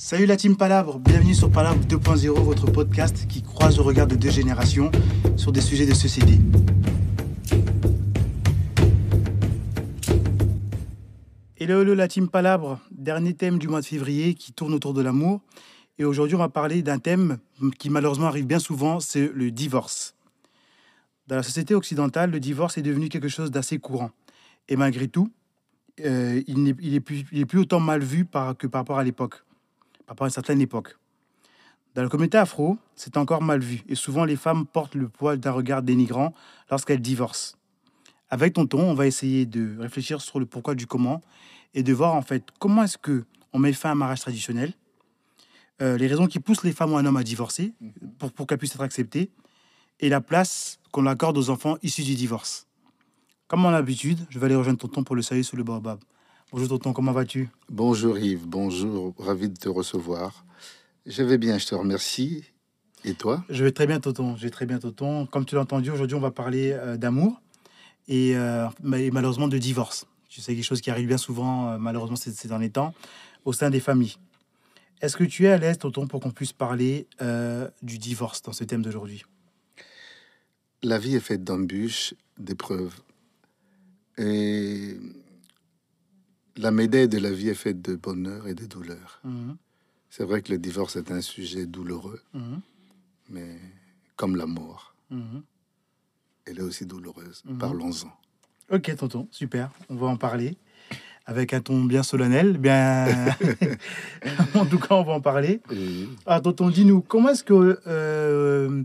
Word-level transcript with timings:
Salut 0.00 0.26
la 0.26 0.36
team 0.36 0.56
Palabre, 0.56 1.00
bienvenue 1.00 1.34
sur 1.34 1.50
Palabre 1.50 1.84
2.0, 1.84 2.28
votre 2.40 2.70
podcast 2.70 3.26
qui 3.26 3.42
croise 3.42 3.78
le 3.78 3.82
regard 3.82 4.06
de 4.06 4.14
deux 4.14 4.30
générations 4.30 4.92
sur 5.36 5.50
des 5.50 5.60
sujets 5.60 5.86
de 5.86 5.92
société. 5.92 6.38
Hello, 11.56 11.82
hello 11.82 11.96
la 11.96 12.06
team 12.06 12.28
Palabre, 12.28 12.78
dernier 12.92 13.34
thème 13.34 13.58
du 13.58 13.66
mois 13.66 13.80
de 13.80 13.86
février 13.86 14.34
qui 14.34 14.52
tourne 14.52 14.72
autour 14.72 14.94
de 14.94 15.02
l'amour. 15.02 15.40
Et 15.98 16.04
aujourd'hui, 16.04 16.36
on 16.36 16.38
va 16.38 16.48
parler 16.48 16.82
d'un 16.82 17.00
thème 17.00 17.38
qui 17.80 17.90
malheureusement 17.90 18.28
arrive 18.28 18.46
bien 18.46 18.60
souvent, 18.60 19.00
c'est 19.00 19.28
le 19.34 19.50
divorce. 19.50 20.14
Dans 21.26 21.34
la 21.34 21.42
société 21.42 21.74
occidentale, 21.74 22.30
le 22.30 22.38
divorce 22.38 22.78
est 22.78 22.82
devenu 22.82 23.08
quelque 23.08 23.28
chose 23.28 23.50
d'assez 23.50 23.80
courant. 23.80 24.12
Et 24.68 24.76
malgré 24.76 25.08
tout, 25.08 25.28
euh, 26.04 26.40
il 26.46 26.62
n'est 26.62 27.00
plus, 27.00 27.58
autant 27.58 27.80
mal 27.80 28.04
vu 28.04 28.24
que 28.24 28.68
par 28.68 28.80
rapport 28.80 29.00
à 29.00 29.02
l'époque, 29.02 29.42
par 30.08 30.14
rapport 30.14 30.24
à 30.24 30.28
une 30.28 30.32
certaine 30.32 30.62
époque. 30.62 30.96
Dans 31.94 32.02
la 32.02 32.08
communauté 32.08 32.38
afro, 32.38 32.78
c'est 32.96 33.18
encore 33.18 33.42
mal 33.42 33.60
vu. 33.60 33.82
Et 33.88 33.94
souvent, 33.94 34.24
les 34.24 34.36
femmes 34.36 34.64
portent 34.64 34.94
le 34.94 35.06
poids 35.06 35.36
d'un 35.36 35.50
regard 35.50 35.82
dénigrant 35.82 36.32
lorsqu'elles 36.70 37.02
divorcent. 37.02 37.56
Avec 38.30 38.54
Tonton, 38.54 38.80
on 38.80 38.94
va 38.94 39.06
essayer 39.06 39.44
de 39.44 39.76
réfléchir 39.78 40.22
sur 40.22 40.40
le 40.40 40.46
pourquoi 40.46 40.74
du 40.74 40.86
comment 40.86 41.22
et 41.74 41.82
de 41.82 41.92
voir 41.92 42.14
en 42.14 42.22
fait 42.22 42.42
comment 42.58 42.84
est-ce 42.84 42.96
que 42.96 43.26
on 43.52 43.58
met 43.58 43.74
fin 43.74 43.90
à 43.90 43.92
un 43.92 43.96
mariage 43.96 44.20
traditionnel, 44.20 44.72
euh, 45.82 45.98
les 45.98 46.06
raisons 46.06 46.26
qui 46.26 46.40
poussent 46.40 46.64
les 46.64 46.72
femmes 46.72 46.92
ou 46.94 46.96
un 46.96 47.04
homme 47.04 47.16
à 47.18 47.22
divorcer 47.22 47.74
pour, 48.18 48.32
pour 48.32 48.46
qu'elles 48.46 48.58
puissent 48.58 48.74
être 48.74 48.80
acceptées 48.80 49.30
et 50.00 50.08
la 50.08 50.22
place 50.22 50.80
qu'on 50.90 51.04
accorde 51.04 51.36
aux 51.36 51.50
enfants 51.50 51.76
issus 51.82 52.02
du 52.02 52.14
divorce. 52.14 52.66
Comme 53.46 53.66
en 53.66 53.70
l'habitude, 53.70 54.26
je 54.30 54.38
vais 54.38 54.46
aller 54.46 54.54
rejoindre 54.54 54.78
Tonton 54.78 55.04
pour 55.04 55.16
le 55.16 55.22
saluer 55.22 55.42
sous 55.42 55.56
le 55.56 55.64
baobab. 55.64 55.98
Bonjour 56.50 56.68
Tonton, 56.68 56.94
comment 56.94 57.12
vas-tu? 57.12 57.50
Bonjour 57.68 58.18
Yves, 58.18 58.46
bonjour, 58.46 59.14
ravi 59.18 59.50
de 59.50 59.56
te 59.58 59.68
recevoir. 59.68 60.46
Je 61.04 61.22
vais 61.22 61.36
bien, 61.36 61.58
je 61.58 61.66
te 61.66 61.74
remercie. 61.74 62.42
Et 63.04 63.12
toi? 63.12 63.44
Je 63.50 63.64
vais 63.64 63.70
très 63.70 63.86
bien 63.86 64.00
Tonton, 64.00 64.34
je 64.34 64.44
vais 64.44 64.50
très 64.50 64.64
bien 64.64 64.78
Tonton. 64.78 65.26
Comme 65.26 65.44
tu 65.44 65.56
l'as 65.56 65.60
entendu, 65.60 65.90
aujourd'hui 65.90 66.16
on 66.16 66.20
va 66.20 66.30
parler 66.30 66.72
euh, 66.72 66.96
d'amour 66.96 67.42
et, 68.08 68.34
euh, 68.34 68.66
et 68.96 69.10
malheureusement 69.10 69.46
de 69.46 69.58
divorce. 69.58 70.06
Tu 70.30 70.40
sais, 70.40 70.54
quelque 70.54 70.64
chose 70.64 70.80
qui 70.80 70.90
arrive 70.90 71.06
bien 71.06 71.18
souvent, 71.18 71.68
euh, 71.68 71.78
malheureusement 71.78 72.16
ces, 72.16 72.32
ces 72.32 72.48
derniers 72.48 72.70
temps, 72.70 72.94
au 73.44 73.52
sein 73.52 73.68
des 73.68 73.80
familles. 73.80 74.16
Est-ce 75.02 75.18
que 75.18 75.24
tu 75.24 75.44
es 75.44 75.50
à 75.50 75.58
l'aise 75.58 75.76
Tonton 75.76 76.06
pour 76.06 76.20
qu'on 76.20 76.30
puisse 76.30 76.54
parler 76.54 77.06
euh, 77.20 77.68
du 77.82 77.98
divorce 77.98 78.40
dans 78.40 78.54
ce 78.54 78.64
thème 78.64 78.80
d'aujourd'hui? 78.80 79.22
La 80.82 80.98
vie 80.98 81.14
est 81.14 81.20
faite 81.20 81.44
d'embûches, 81.44 82.14
d'épreuves. 82.38 82.94
Et 84.16 84.96
la 86.58 86.70
médaille 86.70 87.08
de 87.08 87.18
la 87.18 87.30
vie 87.30 87.48
est 87.48 87.54
faite 87.54 87.80
de 87.82 87.94
bonheur 87.96 88.46
et 88.48 88.54
de 88.54 88.66
douleur. 88.66 89.20
Mhm, 89.24 89.56
C'est 90.10 90.24
vrai 90.24 90.42
que 90.42 90.52
le 90.52 90.58
divorce 90.58 90.96
est 90.96 91.10
un 91.10 91.20
sujet 91.20 91.66
douloureux, 91.66 92.20
mhm, 92.34 92.60
mais 93.30 93.58
comme 94.16 94.36
la 94.36 94.46
mort, 94.46 94.94
mhm. 95.10 95.42
elle 96.46 96.58
est 96.58 96.62
aussi 96.62 96.86
douloureuse. 96.86 97.42
Parlons-en. 97.58 98.10
Ok, 98.74 98.94
tonton, 98.96 99.28
super. 99.30 99.70
On 99.88 99.96
va 99.96 100.06
en 100.08 100.16
parler 100.16 100.56
avec 101.26 101.52
un 101.52 101.60
ton 101.60 101.84
bien 101.84 102.02
solennel. 102.02 102.58
Bien, 102.58 103.06
en 104.54 104.66
tout 104.66 104.78
cas, 104.78 104.94
on 104.94 105.04
va 105.04 105.12
en 105.12 105.20
parler. 105.20 105.60
Alors, 106.26 106.42
tonton, 106.42 106.70
dis-nous, 106.70 107.00
comment 107.02 107.28
est-ce 107.30 107.44
que 107.44 107.80
euh, 107.86 108.82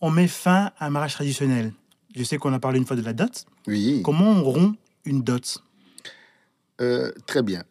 on 0.00 0.10
met 0.10 0.28
fin 0.28 0.70
à 0.78 0.86
un 0.86 0.90
mariage 0.90 1.14
traditionnel? 1.14 1.72
Je 2.14 2.24
sais 2.24 2.36
qu'on 2.38 2.52
a 2.52 2.58
parlé 2.58 2.78
une 2.78 2.86
fois 2.86 2.96
de 2.96 3.02
la 3.02 3.12
dot. 3.12 3.46
oui, 3.66 4.02
Comment 4.04 4.30
on 4.30 4.42
rompt 4.44 4.76
une 5.04 5.22
dot? 5.22 5.62
Euh, 6.80 7.12
très 7.26 7.42
bien. 7.42 7.64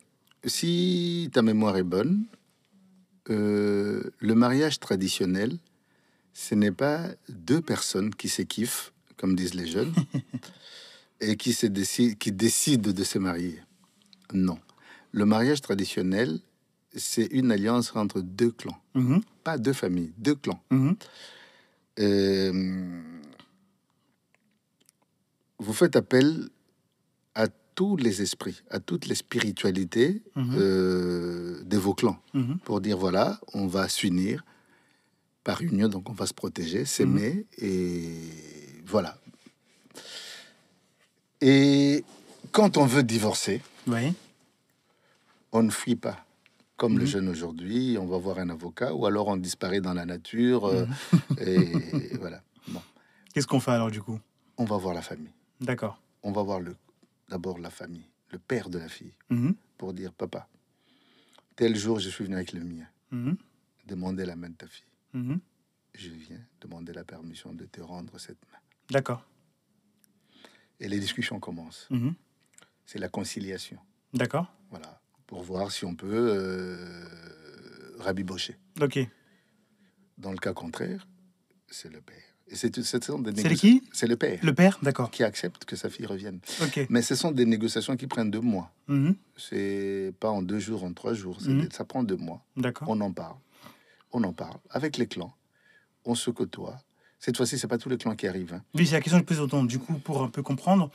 Si 0.45 1.29
ta 1.33 1.41
mémoire 1.41 1.77
est 1.77 1.83
bonne, 1.83 2.25
euh, 3.29 4.03
le 4.19 4.35
mariage 4.35 4.79
traditionnel, 4.79 5.57
ce 6.33 6.55
n'est 6.55 6.71
pas 6.71 7.07
deux 7.29 7.61
personnes 7.61 8.13
qui 8.13 8.29
se 8.29 8.41
kiffent, 8.43 8.93
comme 9.17 9.35
disent 9.35 9.53
les 9.55 9.67
jeunes, 9.67 9.93
et 11.21 11.35
qui, 11.35 11.53
se 11.53 11.65
décident, 11.65 12.15
qui 12.17 12.31
décident 12.31 12.91
de 12.91 13.03
se 13.03 13.17
marier. 13.17 13.59
Non. 14.33 14.59
Le 15.11 15.25
mariage 15.25 15.61
traditionnel, 15.61 16.39
c'est 16.95 17.25
une 17.31 17.51
alliance 17.51 17.95
entre 17.95 18.21
deux 18.21 18.51
clans, 18.51 18.79
Mhm, 18.93 19.21
pas 19.43 19.57
deux 19.57 19.73
familles, 19.73 20.13
deux 20.17 20.35
clans. 20.35 20.61
mhm, 20.71 20.95
Euh, 21.99 23.01
vous 25.59 25.73
faites 25.73 25.95
appel 25.95 26.49
tous 27.77 27.95
les 27.95 28.23
esprits, 28.23 28.59
à 28.71 28.79
toutes 28.79 29.05
les 29.05 29.13
spiritualités 29.15 30.23
mhm, 30.35 30.55
euh, 30.57 31.63
de 31.63 31.77
vos 31.77 31.93
clans 31.93 32.17
mhm, 32.33 32.57
pour 32.65 32.81
dire 32.81 32.97
voilà, 32.97 33.39
on 33.53 33.67
va 33.67 33.87
s'unir 33.87 34.43
par 35.43 35.61
union, 35.61 35.87
donc 35.87 36.09
on 36.09 36.13
va 36.21 36.25
se 36.25 36.33
protéger, 36.33 36.85
s'aimer 36.85 37.45
et 37.59 38.01
voilà. 38.85 39.11
Et 41.41 42.03
quand 42.51 42.77
on 42.77 42.85
veut 42.85 43.03
divorcer, 43.03 43.61
Oui. 43.87 44.13
on 45.51 45.61
ne 45.63 45.69
fuit 45.71 45.95
pas. 45.95 46.17
Comme 46.77 46.93
Mhm. 46.93 46.99
le 46.99 47.05
jeune 47.05 47.29
aujourd'hui, 47.29 47.97
on 47.99 48.05
va 48.07 48.17
voir 48.17 48.39
un 48.39 48.49
avocat 48.49 48.93
ou 48.93 49.05
alors 49.05 49.27
on 49.27 49.37
disparaît 49.37 49.81
dans 49.81 49.93
la 49.93 50.05
nature 50.05 50.65
euh, 50.65 50.85
et 51.39 52.17
voilà. 52.19 52.41
Bon, 52.67 52.81
Qu'est-ce 53.33 53.47
qu'on 53.47 53.59
fait 53.59 53.71
alors 53.71 53.91
du 53.91 54.01
coup? 54.01 54.19
On 54.57 54.65
va 54.65 54.77
voir 54.77 54.93
la 54.95 55.01
famille. 55.03 55.33
D'accord. 55.61 55.99
On 56.23 56.31
va 56.31 56.41
voir 56.43 56.59
le 56.59 56.75
d'abord 57.29 57.59
la 57.59 57.69
famille, 57.69 58.09
le 58.29 58.39
père 58.39 58.69
de 58.69 58.77
la 58.79 58.89
fille, 58.89 59.13
Mhm, 59.29 59.55
pour 59.77 59.93
dire 59.93 60.13
papa, 60.13 60.47
tel 61.55 61.75
jour 61.75 61.99
je 61.99 62.09
suis 62.09 62.23
venu 62.23 62.35
avec 62.35 62.53
le 62.53 62.63
mien, 62.63 62.87
mhm, 63.11 63.37
demander 63.85 64.25
la 64.25 64.35
main 64.35 64.49
de 64.49 64.55
ta 64.55 64.67
fille. 64.67 64.85
mhm. 65.13 65.39
Je 65.95 66.09
viens 66.09 66.39
demander 66.61 66.93
la 66.93 67.03
permission 67.03 67.53
de 67.53 67.65
te 67.65 67.81
rendre 67.81 68.19
cette 68.19 68.37
main. 68.51 68.59
D'accord. 68.91 69.25
Et 70.79 70.87
les 70.87 70.99
discussions 70.99 71.39
commencent. 71.39 71.87
Mhm, 71.89 72.13
C'est 72.85 72.99
la 72.99 73.09
conciliation. 73.09 73.79
D'accord. 74.13 74.53
Voilà. 74.69 75.01
Pour 75.25 75.41
voir 75.43 75.71
si 75.71 75.85
on 75.85 75.95
peut 75.95 76.07
euh, 76.37 77.97
rabibocher. 77.99 78.57
Ok. 78.79 78.99
Dans 80.19 80.31
le 80.31 80.37
cas 80.37 80.53
contraire, 80.53 81.07
c'est 81.67 81.89
le 81.91 81.99
père. 82.01 82.23
C'est 82.53 82.71
qui? 83.55 83.83
C'est 83.91 84.07
le 84.07 84.15
père 84.15 84.39
Le 84.43 84.53
père 84.53 84.79
D'accord. 84.81 85.11
qui 85.11 85.23
accepte 85.23 85.65
que 85.65 85.75
sa 85.75 85.89
fille 85.89 86.05
revienne. 86.05 86.39
Ok. 86.63 86.87
Mais 86.89 87.01
ce 87.01 87.13
sont 87.15 87.31
des 87.31 87.45
négociations 87.45 87.97
qui 87.97 88.07
prennent 88.07 88.31
deux 88.31 88.39
mois. 88.39 88.71
Mhm, 88.87 89.15
C'est 89.35 90.13
pas 90.19 90.29
en 90.29 90.41
deux 90.41 90.59
jours, 90.59 90.83
en 90.83 90.93
trois 90.93 91.13
jours. 91.13 91.37
c'est 91.41 91.49
Mhm. 91.49 91.67
des- 91.67 91.75
Ça 91.75 91.83
prend 91.83 92.03
deux 92.03 92.15
mois. 92.15 92.41
D'accord. 92.55 92.87
On 92.89 92.99
en 93.01 93.11
parle. 93.11 93.35
On 94.13 94.23
en 94.23 94.31
parle. 94.33 94.57
Avec 94.69 94.97
les 94.97 95.07
clans, 95.07 95.33
on 96.05 96.15
se 96.15 96.29
côtoie. 96.31 96.79
Cette 97.19 97.35
fois-ci, 97.35 97.57
c'est 97.57 97.67
pas 97.67 97.77
tous 97.79 97.89
les 97.89 97.97
clans 97.97 98.15
qui 98.15 98.27
arrivent. 98.27 98.53
hein. 98.53 98.61
Oui, 98.75 98.85
c'est 98.85 98.93
la 98.93 99.01
question 99.01 99.17
que 99.19 99.23
je 99.23 99.27
pose 99.27 99.39
autant. 99.39 99.63
Du 99.63 99.79
coup, 99.79 99.93
pour 99.95 100.21
un 100.21 100.29
peu 100.29 100.43
comprendre, 100.43 100.91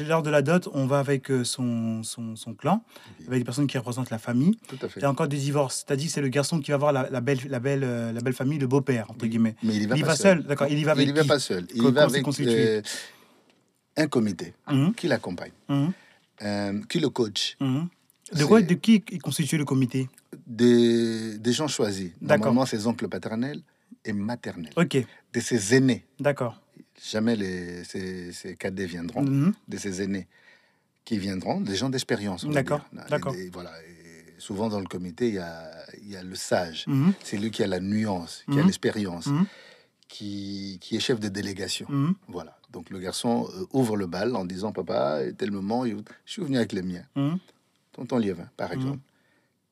lors 0.00 0.22
de 0.22 0.28
la 0.28 0.42
dot, 0.42 0.68
on 0.74 0.86
va 0.86 0.98
avec 0.98 1.30
euh, 1.30 1.44
son, 1.44 2.02
son, 2.02 2.36
son 2.36 2.52
clan, 2.54 2.84
avec 3.26 3.40
des 3.40 3.44
personnes 3.44 3.66
qui 3.66 3.78
représentent 3.78 4.10
la 4.10 4.18
famille. 4.18 4.58
Tout 4.68 4.76
à 4.82 4.88
fait. 4.88 5.00
Il 5.00 5.02
y 5.02 5.06
a 5.06 5.10
encore 5.10 5.28
des 5.28 5.38
divorces. 5.38 5.84
C'est-à-dire 5.86 6.06
que 6.08 6.12
c'est 6.12 6.20
le 6.20 6.28
garçon 6.28 6.60
qui 6.60 6.70
va 6.72 6.76
voir 6.76 6.92
la, 6.92 7.08
la 7.08 7.20
belle, 7.22 7.38
la, 7.48 7.58
belle, 7.58 7.84
euh, 7.84 8.12
la 8.12 8.20
belle 8.20 8.34
famille, 8.34 8.58
le 8.58 8.66
beau-père, 8.66 9.10
entre 9.10 9.26
guillemets. 9.26 9.56
Mais 9.62 9.74
il 9.76 9.82
y 9.82 9.86
va 9.86 9.94
Il 9.96 9.98
y 10.00 10.02
pas 10.02 10.08
va 10.08 10.16
seul. 10.16 10.38
seul, 10.40 10.46
d'accord. 10.46 10.66
Il 10.70 10.78
y 10.78 10.84
va 10.84 10.92
avec 10.92 11.06
il 11.06 11.10
y 11.10 11.12
va 11.14 11.22
qui 11.22 11.28
pas 11.28 11.38
seul. 11.38 11.66
Il 11.74 11.82
y 11.82 11.90
va 11.90 12.02
avec 12.04 12.26
euh, 12.40 12.82
un 13.96 14.06
comité 14.08 14.52
Mhm, 14.70 14.94
qui 14.94 15.08
l'accompagne, 15.08 15.52
euh, 16.42 16.80
qui 16.88 17.00
le 17.00 17.08
coach, 17.08 17.56
mhm. 17.60 17.88
De 18.34 18.44
quoi, 18.46 18.62
de 18.62 18.72
qui 18.74 18.94
est 19.10 19.18
constitué 19.18 19.58
le 19.58 19.66
comité 19.66 20.08
des, 20.46 21.36
des 21.38 21.52
gens 21.52 21.68
choisis. 21.68 22.12
D'accord. 22.20 22.46
Normalement, 22.46 22.66
ses 22.66 22.86
oncles 22.86 23.06
paternels 23.08 23.60
et 24.06 24.14
maternels, 24.14 24.72
Ok, 24.76 24.96
de 25.32 25.40
ses 25.40 25.74
aînés. 25.74 26.04
d'accord. 26.20 26.60
Jamais 27.04 27.34
les, 27.36 27.82
ces, 27.84 28.32
ces 28.32 28.54
cadets 28.56 28.86
viendront, 28.86 29.22
Mhm, 29.22 29.52
de 29.66 29.76
ses 29.76 30.02
aînés 30.02 30.28
qui 31.04 31.18
viendront, 31.18 31.60
des 31.60 31.74
gens 31.74 31.90
d'expérience. 31.90 32.46
D'accord, 32.46 32.84
d'accord. 32.92 33.34
voilà. 33.52 33.72
Et 33.82 34.38
souvent 34.38 34.68
dans 34.68 34.78
le 34.78 34.86
comité, 34.86 35.28
il 35.28 35.34
y 35.34 35.38
a, 35.38 35.68
il 36.00 36.10
y 36.10 36.16
a 36.16 36.22
le 36.22 36.36
sage. 36.36 36.84
mhm, 36.86 37.12
C'est 37.24 37.38
lui 37.38 37.50
qui 37.50 37.62
a 37.64 37.66
la 37.66 37.80
nuance, 37.80 38.44
qui 38.50 38.58
a 38.58 38.62
Mhm. 38.62 38.66
l'expérience, 38.66 39.28
qui, 40.08 40.78
qui 40.80 40.96
est 40.96 41.00
chef 41.00 41.18
de 41.18 41.28
délégation. 41.28 41.86
Voilà. 42.28 42.56
Donc 42.70 42.88
le 42.90 42.98
garçon 43.00 43.48
euh, 43.56 43.66
ouvre 43.72 43.96
le 43.96 44.06
bal 44.06 44.36
en 44.36 44.44
disant 44.44 44.72
Papa, 44.72 45.20
tel 45.36 45.50
moment, 45.50 45.84
je 45.86 45.96
suis 46.26 46.42
venu 46.42 46.56
avec 46.56 46.72
le 46.72 46.82
mien, 46.82 47.02
mhm. 47.16 47.38
tonton 47.92 48.18
Liévin, 48.18 48.48
par 48.56 48.72
exemple, 48.72 49.00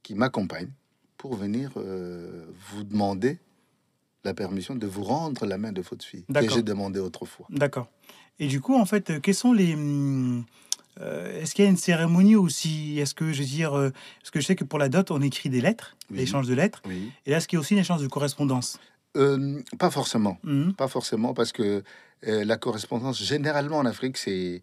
qui 0.03 0.15
m'accompagne 0.15 0.71
pour 1.17 1.37
venir 1.37 1.71
euh, 1.77 2.47
vous 2.71 2.83
demander 2.85 3.39
la 4.25 4.35
permission 4.35 4.75
de 4.75 4.87
vous 4.87 5.03
rendre 5.05 5.47
la 5.47 5.59
main 5.59 5.73
de 5.73 5.81
votre 5.81 6.05
fille, 6.05 6.25
que 6.33 6.49
j'ai 6.51 6.63
demandé 6.63 6.99
autrefois. 7.01 7.47
D'accord. 7.51 7.89
Et 8.39 8.47
du 8.49 8.61
coup, 8.61 8.75
en 8.75 8.87
fait, 8.87 9.11
euh, 9.11 9.21
quels 9.21 9.35
sont 9.35 9.53
les. 9.53 9.75
hum, 9.75 10.45
euh, 11.01 11.41
Est-ce 11.41 11.55
qu'il 11.55 11.65
y 11.65 11.69
a 11.69 11.71
une 11.71 11.77
cérémonie 11.77 12.37
aussi 12.37 12.99
Est-ce 12.99 13.15
que, 13.15 13.33
je 13.33 13.41
veux 13.41 13.49
dire, 13.49 13.75
euh, 13.75 13.91
parce 14.21 14.31
que 14.31 14.41
je 14.41 14.47
sais 14.47 14.57
que 14.57 14.65
pour 14.65 14.79
la 14.79 14.89
dot, 14.89 15.11
on 15.11 15.21
écrit 15.23 15.49
des 15.49 15.61
lettres, 15.61 15.97
Oui. 16.11 16.19
l'échange 16.19 16.47
de 16.47 16.55
lettres. 16.55 16.83
Oui. 16.87 17.11
Et 17.27 17.31
là, 17.31 17.37
est-ce 17.39 17.49
qu'il 17.49 17.57
y 17.57 17.59
a 17.59 17.61
aussi 17.61 17.75
une 17.75 17.81
échange 17.81 18.03
de 18.03 18.09
correspondance? 18.09 18.79
Euh, 19.17 19.61
pas 19.79 19.91
forcément. 19.91 20.39
Mhm. 20.45 20.75
Pas 20.75 20.89
forcément, 20.89 21.35
parce 21.35 21.53
que 21.53 21.83
euh, 22.27 22.45
la 22.45 22.57
correspondance, 22.57 23.23
généralement 23.23 23.79
en 23.79 23.87
Afrique, 23.87 24.17
c'est 24.17 24.63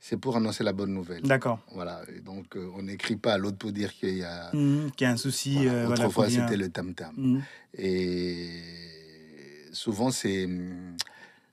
c'est 0.00 0.18
pour 0.18 0.36
annoncer 0.36 0.62
la 0.64 0.74
bonne 0.74 0.92
nouvelle. 0.92 1.22
D'accord. 1.22 1.60
Voilà. 1.72 2.02
Et 2.14 2.20
donc, 2.20 2.56
on 2.76 2.82
n'écrit 2.82 3.16
pas 3.16 3.32
à 3.34 3.38
l'autre 3.38 3.56
pour 3.56 3.72
dire 3.72 3.90
qu'il 3.94 4.18
y 4.18 4.22
a. 4.22 4.50
Mhm, 4.52 4.90
Qu'il 4.94 5.06
y 5.06 5.08
a 5.08 5.12
un 5.12 5.16
souci. 5.16 5.54
Voilà. 5.54 5.86
voilà, 5.86 5.92
Autrefois, 5.94 6.28
c'était 6.28 6.58
le 6.58 6.68
tam-tam. 6.68 7.14
Mhm. 7.16 7.42
Et 7.78 8.50
souvent, 9.74 10.10
c'est 10.10 10.44
hum, 10.46 10.96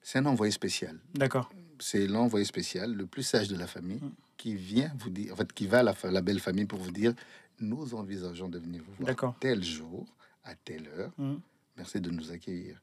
c'est 0.01 0.19
un 0.19 0.25
envoyé 0.25 0.51
spécial. 0.51 0.97
D'accord. 1.13 1.51
C'est 1.79 2.07
l'envoyé 2.07 2.45
spécial, 2.45 2.93
le 2.93 3.05
plus 3.05 3.23
sage 3.23 3.47
de 3.49 3.55
la 3.57 3.67
famille, 3.67 3.99
Mm. 4.01 4.11
qui 4.37 4.55
vient 4.55 4.91
vous 4.99 5.09
dire, 5.09 5.33
en 5.33 5.35
fait, 5.35 5.51
qui 5.53 5.67
va 5.67 5.79
à 5.79 6.11
la, 6.11 6.21
belle 6.21 6.39
famille 6.39 6.65
pour 6.65 6.79
vous 6.79 6.91
dire 6.91 7.13
nous 7.59 7.93
envisageons 7.93 8.49
de 8.49 8.57
venir 8.57 8.81
vous 8.87 9.05
voir 9.05 9.35
tel 9.39 9.63
jour, 9.63 10.07
à 10.43 10.55
telle 10.55 10.87
heure. 10.97 11.11
Mhm. 11.19 11.39
Merci 11.77 12.01
de 12.01 12.09
nous 12.09 12.31
accueillir. 12.31 12.81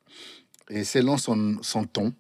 Et 0.69 0.85
selon 0.85 1.17
son, 1.17 1.59
son 1.63 1.85
ton, 1.85 2.13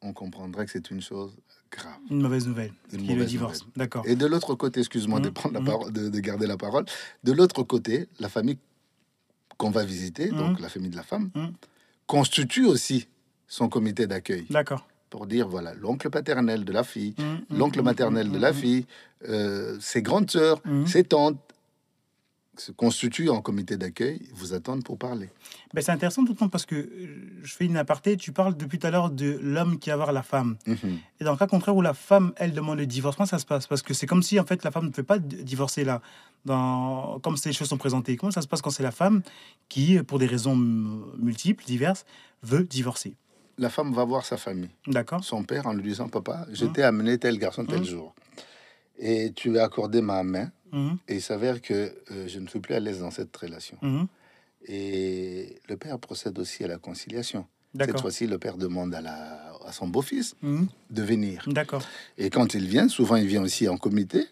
on 0.00 0.12
comprendrait 0.14 0.64
que 0.64 0.72
c'est 0.72 0.90
une 0.90 1.02
chose 1.02 1.36
grave. 1.70 1.98
Une 2.10 2.22
mauvaise 2.22 2.46
nouvelle. 2.46 2.72
Une 2.92 2.98
qui 3.00 3.04
est 3.04 3.08
le 3.08 3.14
mauvaise 3.14 3.28
divorce. 3.28 3.66
D'accord. 3.76 4.06
Et 4.06 4.16
de 4.16 4.24
l'autre 4.26 4.54
côté, 4.54 4.80
excuse-moi 4.80 5.20
de 5.20 5.28
Mhm, 5.28 5.34
prendre 5.34 5.54
la 5.58 5.64
parole, 5.64 5.92
de, 5.92 6.08
de 6.08 6.20
garder 6.20 6.46
la 6.46 6.56
parole. 6.56 6.84
De 7.22 7.32
l'autre 7.32 7.62
côté, 7.64 8.08
la 8.18 8.28
famille 8.30 8.58
qu'on 9.58 9.70
va 9.70 9.84
visiter, 9.84 10.28
donc 10.30 10.58
la 10.60 10.68
famille 10.70 10.90
de 10.90 10.96
la 10.96 11.02
femme. 11.02 11.30
Constitue 12.06 12.66
aussi 12.66 13.08
son 13.48 13.68
comité 13.68 14.06
d'accueil. 14.06 14.46
D'accord. 14.50 14.86
pour 15.10 15.26
dire 15.26 15.46
voilà 15.48 15.74
l'oncle 15.74 16.10
paternel 16.10 16.64
de 16.64 16.72
la 16.72 16.82
fille, 16.82 17.14
Mhm, 17.18 17.56
l'oncle 17.58 17.78
mhm, 17.78 17.84
maternel 17.84 18.30
de 18.32 18.38
la 18.38 18.52
fille, 18.52 18.84
euh, 19.28 19.76
ses 19.80 20.02
grandes 20.02 20.28
sœurs, 20.28 20.60
ses 20.86 21.04
tantes 21.04 21.38
se 22.56 22.72
constituent 22.72 23.28
en 23.30 23.40
comité 23.40 23.76
d'accueil, 23.76 24.20
vous 24.34 24.54
attendent 24.54 24.84
pour 24.84 24.96
parler. 24.98 25.28
Ben, 25.72 25.82
c'est 25.82 25.92
intéressant 25.92 26.24
tout 26.24 26.32
le 26.32 26.38
temps 26.38 26.48
parce 26.48 26.66
que 26.66 26.74
euh, 26.76 26.88
je 27.42 27.52
fais 27.54 27.64
une 27.64 27.76
aparté. 27.76 28.16
Tu 28.16 28.32
parles 28.32 28.56
depuis 28.56 28.78
tout 28.78 28.86
à 28.86 28.90
l'heure 28.90 29.10
de 29.10 29.38
l'homme 29.42 29.78
qui 29.78 29.90
va 29.90 29.96
voir 29.96 30.12
la 30.12 30.22
femme. 30.22 30.56
Mhm. 30.66 30.98
Et 31.20 31.24
dans 31.24 31.32
le 31.32 31.36
cas 31.38 31.46
contraire 31.46 31.74
où 31.76 31.82
la 31.82 31.94
femme, 31.94 32.32
elle 32.36 32.52
demande 32.52 32.78
le 32.78 32.86
divorce, 32.86 33.16
comment 33.16 33.26
ça 33.26 33.38
se 33.38 33.46
passe? 33.46 33.66
Parce 33.66 33.82
que 33.82 33.92
c'est 33.94 34.06
comme 34.06 34.22
si 34.22 34.38
en 34.38 34.44
fait 34.44 34.62
la 34.64 34.70
femme 34.70 34.86
ne 34.86 34.90
peut 34.90 35.02
pas 35.02 35.18
divorcer 35.18 35.84
là, 35.84 36.00
dans... 36.44 37.18
comme 37.20 37.36
ces 37.36 37.52
choses 37.52 37.68
sont 37.68 37.78
présentées. 37.78 38.16
Comment 38.16 38.32
ça 38.32 38.42
se 38.42 38.48
passe 38.48 38.62
quand 38.62 38.70
c'est 38.70 38.82
la 38.82 38.90
femme 38.92 39.22
qui, 39.68 39.98
pour 40.02 40.18
des 40.18 40.26
raisons 40.26 40.56
multiples, 40.56 41.64
diverses, 41.64 42.04
veut 42.42 42.64
divorcer? 42.64 43.16
La 43.58 43.70
femme 43.70 43.92
va 43.94 44.04
voir 44.04 44.24
sa 44.26 44.36
famille. 44.36 44.70
D'accord 44.88 45.22
son 45.22 45.44
père 45.44 45.66
en 45.66 45.72
lui 45.74 45.82
disant 45.84 46.08
Papa, 46.08 46.46
Mhm. 46.48 46.72
t'ai 46.72 46.82
amené 46.82 47.18
tel 47.18 47.38
garçon 47.38 47.64
tel 47.64 47.80
Mhm. 47.80 47.84
jour. 47.84 48.14
Et 48.98 49.32
tu 49.34 49.58
as 49.58 49.64
accordé 49.64 50.00
ma 50.00 50.22
main. 50.22 50.50
Mhm, 50.72 50.98
Et 51.08 51.14
il 51.16 51.22
s'avère 51.22 51.60
que 51.62 51.72
euh, 52.10 52.26
je 52.28 52.38
ne 52.40 52.46
suis 52.48 52.60
plus 52.60 52.74
à 52.74 52.80
l'aise 52.80 53.00
dans 53.00 53.10
cette 53.10 53.34
relation. 53.36 53.76
mhm. 53.82 54.06
Et 54.66 55.60
le 55.68 55.76
père 55.76 55.98
procède 55.98 56.38
aussi 56.38 56.64
à 56.64 56.68
la 56.68 56.78
conciliation. 56.78 57.46
Cette 57.78 58.00
fois-ci, 58.00 58.26
le 58.26 58.38
père 58.38 58.56
demande 58.56 58.94
à, 58.94 59.00
la, 59.00 59.52
à 59.66 59.72
son 59.72 59.88
beau-fils 59.88 60.34
Mhm, 60.42 60.68
de 60.90 61.02
venir. 61.02 61.44
D'accord. 61.48 61.82
Et 62.18 62.30
quand 62.30 62.54
il 62.54 62.66
vient, 62.66 62.88
souvent 62.88 63.16
il 63.16 63.26
vient 63.26 63.42
aussi 63.42 63.68
en 63.68 63.76
comité, 63.76 64.26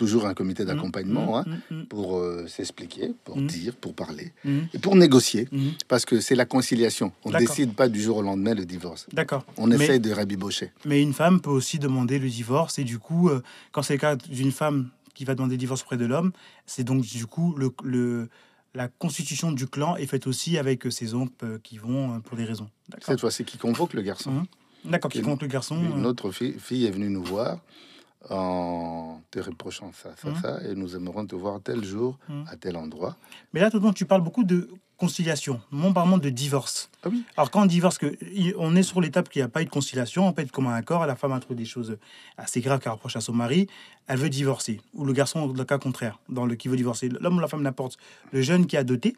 toujours 0.00 0.24
un 0.24 0.32
comité 0.32 0.64
d'accompagnement, 0.64 1.36
hein, 1.38 1.44
mhm, 1.46 1.60
mhm, 1.80 1.86
pour 1.86 2.16
euh, 2.16 2.46
s'expliquer, 2.48 3.12
pour 3.24 3.36
dire, 3.36 3.76
pour 3.76 3.92
parler, 3.94 4.32
et 4.74 4.78
pour 4.78 4.96
négocier. 4.96 5.46
Parce 5.88 6.06
que 6.06 6.20
c'est 6.20 6.34
la 6.34 6.46
conciliation. 6.46 7.12
On 7.24 7.30
ne 7.30 7.38
décide 7.38 7.74
pas 7.74 7.88
du 7.90 8.00
jour 8.00 8.16
au 8.16 8.22
lendemain 8.22 8.54
le 8.54 8.64
divorce. 8.64 9.06
D'accord. 9.12 9.44
On 9.58 9.66
Mais- 9.66 9.74
essaye 9.76 10.00
de 10.00 10.10
rabibocher. 10.10 10.72
Mais 10.86 11.02
une 11.02 11.12
femme 11.12 11.42
peut 11.42 11.50
aussi 11.50 11.78
demander 11.78 12.18
le 12.18 12.30
divorce. 12.30 12.78
Et 12.78 12.84
du 12.84 12.98
coup, 12.98 13.28
euh, 13.28 13.42
quand 13.72 13.82
c'est 13.82 13.92
le 13.92 13.98
cas 14.00 14.16
d'une 14.16 14.52
femme 14.52 14.88
qui 15.12 15.26
va 15.26 15.34
demander 15.34 15.56
le 15.56 15.58
divorce 15.58 15.82
auprès 15.82 15.98
de 15.98 16.06
l'homme, 16.06 16.32
c'est 16.64 16.84
donc 16.84 17.02
du 17.04 17.26
coup 17.26 17.54
le, 17.58 17.68
le- 17.84 18.28
la 18.74 18.88
constitution 18.88 19.52
du 19.52 19.66
clan 19.66 19.96
est 19.96 20.06
faite 20.06 20.26
aussi 20.26 20.56
avec 20.56 20.86
euh, 20.86 20.90
ses 20.90 21.12
oncles 21.12 21.60
qui 21.62 21.76
vont 21.76 22.20
pour 22.22 22.38
des 22.38 22.44
raisons. 22.44 22.70
Cette 23.02 23.20
fois-ci, 23.20 23.44
qui 23.44 23.58
convoque 23.58 23.92
le 23.92 24.00
garçon. 24.00 24.46
D'accord, 24.84 25.10
qui 25.10 25.20
compte 25.20 25.42
le 25.42 25.48
garçon. 25.48 25.76
Une 25.94 26.06
euh, 26.06 26.08
autre 26.08 26.30
fille, 26.30 26.54
fille 26.58 26.86
est 26.86 26.90
venue 26.90 27.10
nous 27.10 27.22
voir 27.22 27.58
en 28.28 29.20
te 29.30 29.38
reprochant 29.38 29.92
ça, 29.92 30.10
ça, 30.16 30.28
Mhm. 30.30 30.36
ça, 30.36 30.60
et 30.68 30.74
nous 30.74 30.94
aimerons 30.94 31.26
te 31.26 31.34
voir 31.34 31.60
tel 31.62 31.84
jour, 31.84 32.18
Mhm. 32.28 32.44
à 32.50 32.56
tel 32.56 32.76
endroit. 32.76 33.16
Mais 33.52 33.60
là, 33.60 33.70
tout 33.70 33.78
le 33.78 33.82
temps, 33.84 33.92
tu 33.92 34.04
parles 34.04 34.22
beaucoup 34.22 34.44
de 34.44 34.68
conciliation, 34.98 35.60
non 35.72 35.94
pas 35.94 36.02
vraiment 36.02 36.18
de 36.18 36.28
divorce. 36.28 36.90
Ah 37.02 37.08
oui. 37.10 37.24
Alors, 37.36 37.50
quand 37.50 37.62
on 37.62 37.66
divorce, 37.66 37.96
que, 37.96 38.14
on 38.58 38.76
est 38.76 38.82
sur 38.82 39.00
l'étape 39.00 39.30
qu'il 39.30 39.40
n'y 39.40 39.44
a 39.44 39.48
pas 39.48 39.62
eu 39.62 39.64
de 39.64 39.70
conciliation, 39.70 40.28
on 40.28 40.32
peut 40.34 40.42
être 40.42 40.52
comme 40.52 40.66
un 40.66 40.74
accord, 40.74 41.06
la 41.06 41.16
femme 41.16 41.32
a 41.32 41.40
trouvé 41.40 41.54
des 41.54 41.64
choses 41.64 41.96
assez 42.36 42.60
graves 42.60 42.80
qu'elle 42.80 42.92
reproche 42.92 43.16
à 43.16 43.22
son 43.22 43.32
mari, 43.32 43.66
elle 44.06 44.18
veut 44.18 44.28
divorcer. 44.28 44.82
Ou 44.92 45.06
le 45.06 45.14
garçon, 45.14 45.46
dans 45.46 45.54
le 45.54 45.64
cas 45.64 45.78
contraire, 45.78 46.18
dans 46.28 46.44
le 46.44 46.54
qui 46.56 46.68
veut 46.68 46.76
divorcer. 46.76 47.08
L'homme 47.08 47.38
ou 47.38 47.40
la 47.40 47.48
femme, 47.48 47.62
n'importe. 47.62 47.96
Le 48.32 48.42
jeune 48.42 48.66
qui 48.66 48.76
a 48.76 48.84
doté, 48.84 49.16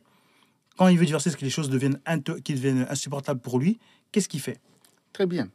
quand 0.79 0.87
il 0.87 0.97
veut 0.99 1.05
divorcer, 1.07 1.31
parce 1.31 1.41
que 1.41 1.45
les 1.45 1.51
choses 1.51 1.69
deviennent, 1.69 1.99
qui 2.45 2.55
deviennent 2.55 2.87
insupportables 2.89 3.41
pour 3.41 3.59
lui, 3.59 3.81
qu'est-ce 4.13 4.29
qu'il 4.29 4.41
fait? 4.41 4.61
Très 5.13 5.27
bien. 5.27 5.49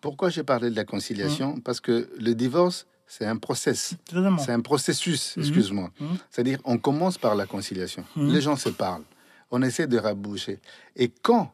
Pourquoi 0.00 0.30
j'ai 0.30 0.42
parlé 0.44 0.70
de 0.70 0.76
la 0.76 0.84
conciliation 0.84 1.60
Parce 1.60 1.80
que 1.80 2.08
le 2.18 2.34
divorce, 2.34 2.86
c'est 3.06 3.24
un 3.26 3.36
process. 3.36 3.94
C'est 4.38 4.52
un 4.52 4.60
processus, 4.60 5.36
Mhm. 5.36 5.42
excuse-moi. 5.42 5.90
Mhm. 6.00 6.16
C'est-à-dire, 6.30 6.58
on 6.64 6.78
commence 6.78 7.18
par 7.18 7.34
la 7.34 7.46
conciliation. 7.46 8.04
Les 8.16 8.40
gens 8.40 8.56
se 8.56 8.68
parlent. 8.68 9.04
On 9.50 9.62
essaie 9.62 9.86
de 9.86 9.98
raboucher. 9.98 10.60
Et 10.94 11.08
quand 11.08 11.52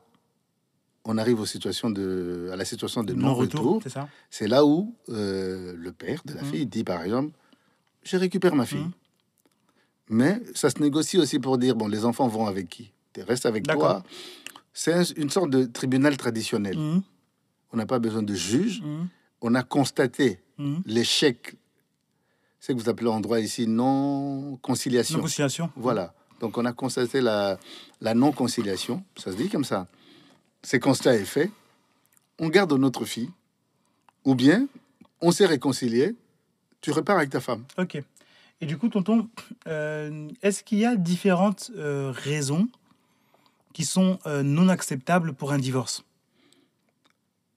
on 1.04 1.16
arrive 1.18 1.38
aux 1.40 1.46
situations 1.46 1.90
de, 1.90 2.48
à 2.52 2.56
la 2.56 2.64
situation 2.64 3.02
de 3.04 3.12
Non-retour, 3.14 3.82
c'est 4.30 4.48
là 4.48 4.64
où 4.64 4.94
euh, 5.10 5.74
le 5.76 5.92
père 5.92 6.22
de 6.24 6.34
la 6.34 6.42
fille 6.50 6.66
dit, 6.66 6.82
par 6.82 7.02
exemple, 7.02 7.30
je 8.02 8.16
récupère 8.16 8.54
ma 8.54 8.66
fille. 8.66 8.86
Mais 10.08 10.42
ça 10.54 10.68
se 10.70 10.78
négocie 10.80 11.18
aussi 11.18 11.38
pour 11.38 11.56
dire, 11.56 11.76
bon, 11.76 11.88
les 11.88 12.04
enfants 12.04 12.28
vont 12.28 12.46
avec 12.46 12.68
qui? 12.68 12.92
Tu 13.12 13.22
restes 13.22 13.46
avec 13.46 13.64
toi. 13.74 14.02
C'est 14.72 14.92
un- 14.92 15.04
une 15.16 15.30
sorte 15.30 15.50
de 15.50 15.64
tribunal 15.64 16.16
traditionnel. 16.16 16.76
On 17.74 17.76
n'a 17.76 17.86
pas 17.86 17.98
besoin 17.98 18.22
de 18.22 18.34
juge. 18.34 18.80
Mhm. 18.82 19.08
On 19.42 19.54
a 19.54 19.62
constaté 19.64 20.40
Mhm. 20.58 20.82
l'échec, 20.86 21.56
c'est 22.60 22.72
ce 22.72 22.78
que 22.78 22.82
vous 22.82 22.88
appelez 22.88 23.08
en 23.10 23.20
droit 23.20 23.40
ici 23.40 23.66
non-conciliation. 23.66 25.16
Non-conciliation. 25.18 25.70
Voilà. 25.74 26.14
Donc 26.40 26.56
on 26.56 26.64
a 26.64 26.72
constaté 26.72 27.20
la, 27.20 27.58
la 28.00 28.14
non-conciliation, 28.14 29.02
ça 29.16 29.32
se 29.32 29.36
dit 29.36 29.48
comme 29.48 29.64
ça. 29.64 29.88
Ces 30.62 30.78
constats 30.78 31.14
est 31.16 31.24
fait, 31.24 31.50
on 32.38 32.48
garde 32.48 32.72
notre 32.74 33.04
fille, 33.04 33.30
ou 34.24 34.34
bien 34.36 34.68
on 35.20 35.32
s'est 35.32 35.46
réconcilié, 35.46 36.14
tu 36.80 36.92
repars 36.92 37.16
avec 37.16 37.30
ta 37.30 37.40
femme. 37.40 37.64
Ok. 37.76 38.00
Et 38.60 38.66
du 38.66 38.78
coup, 38.78 38.88
tonton, 38.88 39.28
euh, 39.66 40.28
est-ce 40.42 40.62
qu'il 40.62 40.78
y 40.78 40.84
a 40.86 40.94
différentes 40.94 41.72
euh, 41.76 42.12
raisons 42.14 42.68
qui 43.72 43.84
sont 43.84 44.20
euh, 44.26 44.44
non 44.44 44.68
acceptables 44.68 45.34
pour 45.34 45.50
un 45.52 45.58
divorce? 45.58 46.04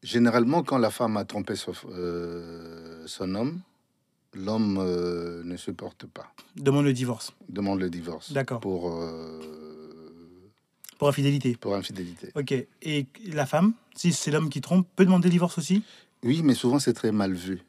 Généralement, 0.03 0.63
quand 0.63 0.77
la 0.77 0.91
femme 0.91 1.17
a 1.17 1.25
trompé 1.25 1.55
son, 1.55 1.73
euh, 1.89 3.03
son 3.07 3.33
homme, 3.35 3.59
l'homme 4.33 4.77
euh, 4.79 5.43
ne 5.43 5.57
supporte 5.57 6.05
pas, 6.05 6.31
Demande 6.55 6.85
le 6.85 6.93
divorce 6.93 7.33
demande 7.49 7.79
le 7.79 7.89
divorce 7.89 8.31
D'accord. 8.31 8.59
pour, 8.59 8.91
euh, 8.91 9.39
pour 10.99 11.07
infidélité. 11.07 11.55
pour 11.59 11.75
infidélité. 11.75 12.29
Ok. 12.35 12.53
Et 12.81 13.07
la 13.25 13.45
femme, 13.45 13.73
si 13.95 14.13
c'est 14.13 14.31
l'homme 14.31 14.49
qui 14.49 14.61
trompe, 14.61 14.87
peut 14.95 15.05
demander 15.05 15.27
le 15.27 15.31
divorce 15.31 15.57
aussi? 15.57 15.83
Oui, 16.23 16.41
mais 16.43 16.53
souvent 16.53 16.79
c'est 16.79 16.93
très 16.93 17.11
mal 17.11 17.33
vu. 17.33 17.61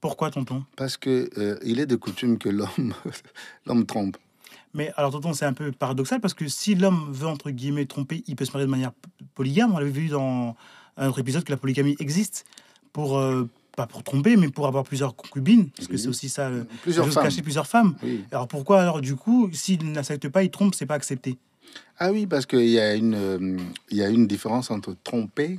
Pourquoi, 0.00 0.30
tonton? 0.30 0.64
Parce 0.76 0.96
que 0.96 1.28
euh, 1.38 1.58
il 1.62 1.80
est 1.80 1.86
de 1.86 1.96
coutume 1.96 2.38
que 2.38 2.48
l'homme 2.48 2.94
l'homme 3.66 3.84
trompe. 3.84 4.16
Mais 4.74 4.92
alors, 4.96 5.10
tonton, 5.10 5.32
c'est 5.32 5.46
un 5.46 5.54
peu 5.54 5.72
paradoxal 5.72 6.20
parce 6.20 6.34
que 6.34 6.46
si 6.46 6.74
l'homme 6.74 7.10
veut, 7.10 7.26
entre 7.26 7.50
guillemets, 7.50 7.86
tromper, 7.86 8.22
il 8.26 8.36
peut 8.36 8.44
se 8.44 8.52
marier 8.52 8.66
de 8.66 8.70
manière 8.70 8.92
polygame. 9.34 9.72
On 9.72 9.76
avait 9.78 9.90
vu 9.90 10.08
dans 10.08 10.56
un 10.98 11.08
autre 11.08 11.18
épisode 11.20 11.44
que 11.44 11.50
la 11.52 11.56
polygamie 11.56 11.96
existe 12.00 12.44
pour, 12.92 13.18
euh, 13.18 13.48
pas 13.76 13.86
pour 13.86 14.02
tromper, 14.02 14.36
mais 14.36 14.48
pour 14.48 14.66
avoir 14.66 14.84
plusieurs 14.84 15.14
concubines. 15.16 15.70
Parce 15.70 15.88
que 15.88 15.96
c'est 15.96 16.08
aussi 16.08 16.28
ça, 16.28 16.50
le- 16.50 16.66
Plusieurs 16.82 17.08
femmes. 17.10 17.24
cacher 17.24 17.42
plusieurs 17.42 17.66
femmes. 17.66 17.94
Oui. 18.02 18.24
Alors 18.32 18.48
pourquoi, 18.48 18.82
alors, 18.82 19.00
du 19.00 19.14
coup, 19.16 19.48
s'il 19.52 19.92
n'accepte 19.92 20.28
pas, 20.28 20.42
il 20.42 20.50
trompe, 20.50 20.74
c'est 20.74 20.86
pas 20.86 20.94
accepté? 20.94 21.38
Ah 21.98 22.12
oui, 22.12 22.26
parce 22.26 22.46
qu'il 22.46 22.68
y 22.68 22.78
a 22.80 22.94
une 22.94 23.14
euh, 23.14 23.56
il 23.90 23.96
y 23.98 24.02
a 24.02 24.08
une 24.08 24.26
différence 24.26 24.70
entre 24.70 24.96
tromper 25.04 25.58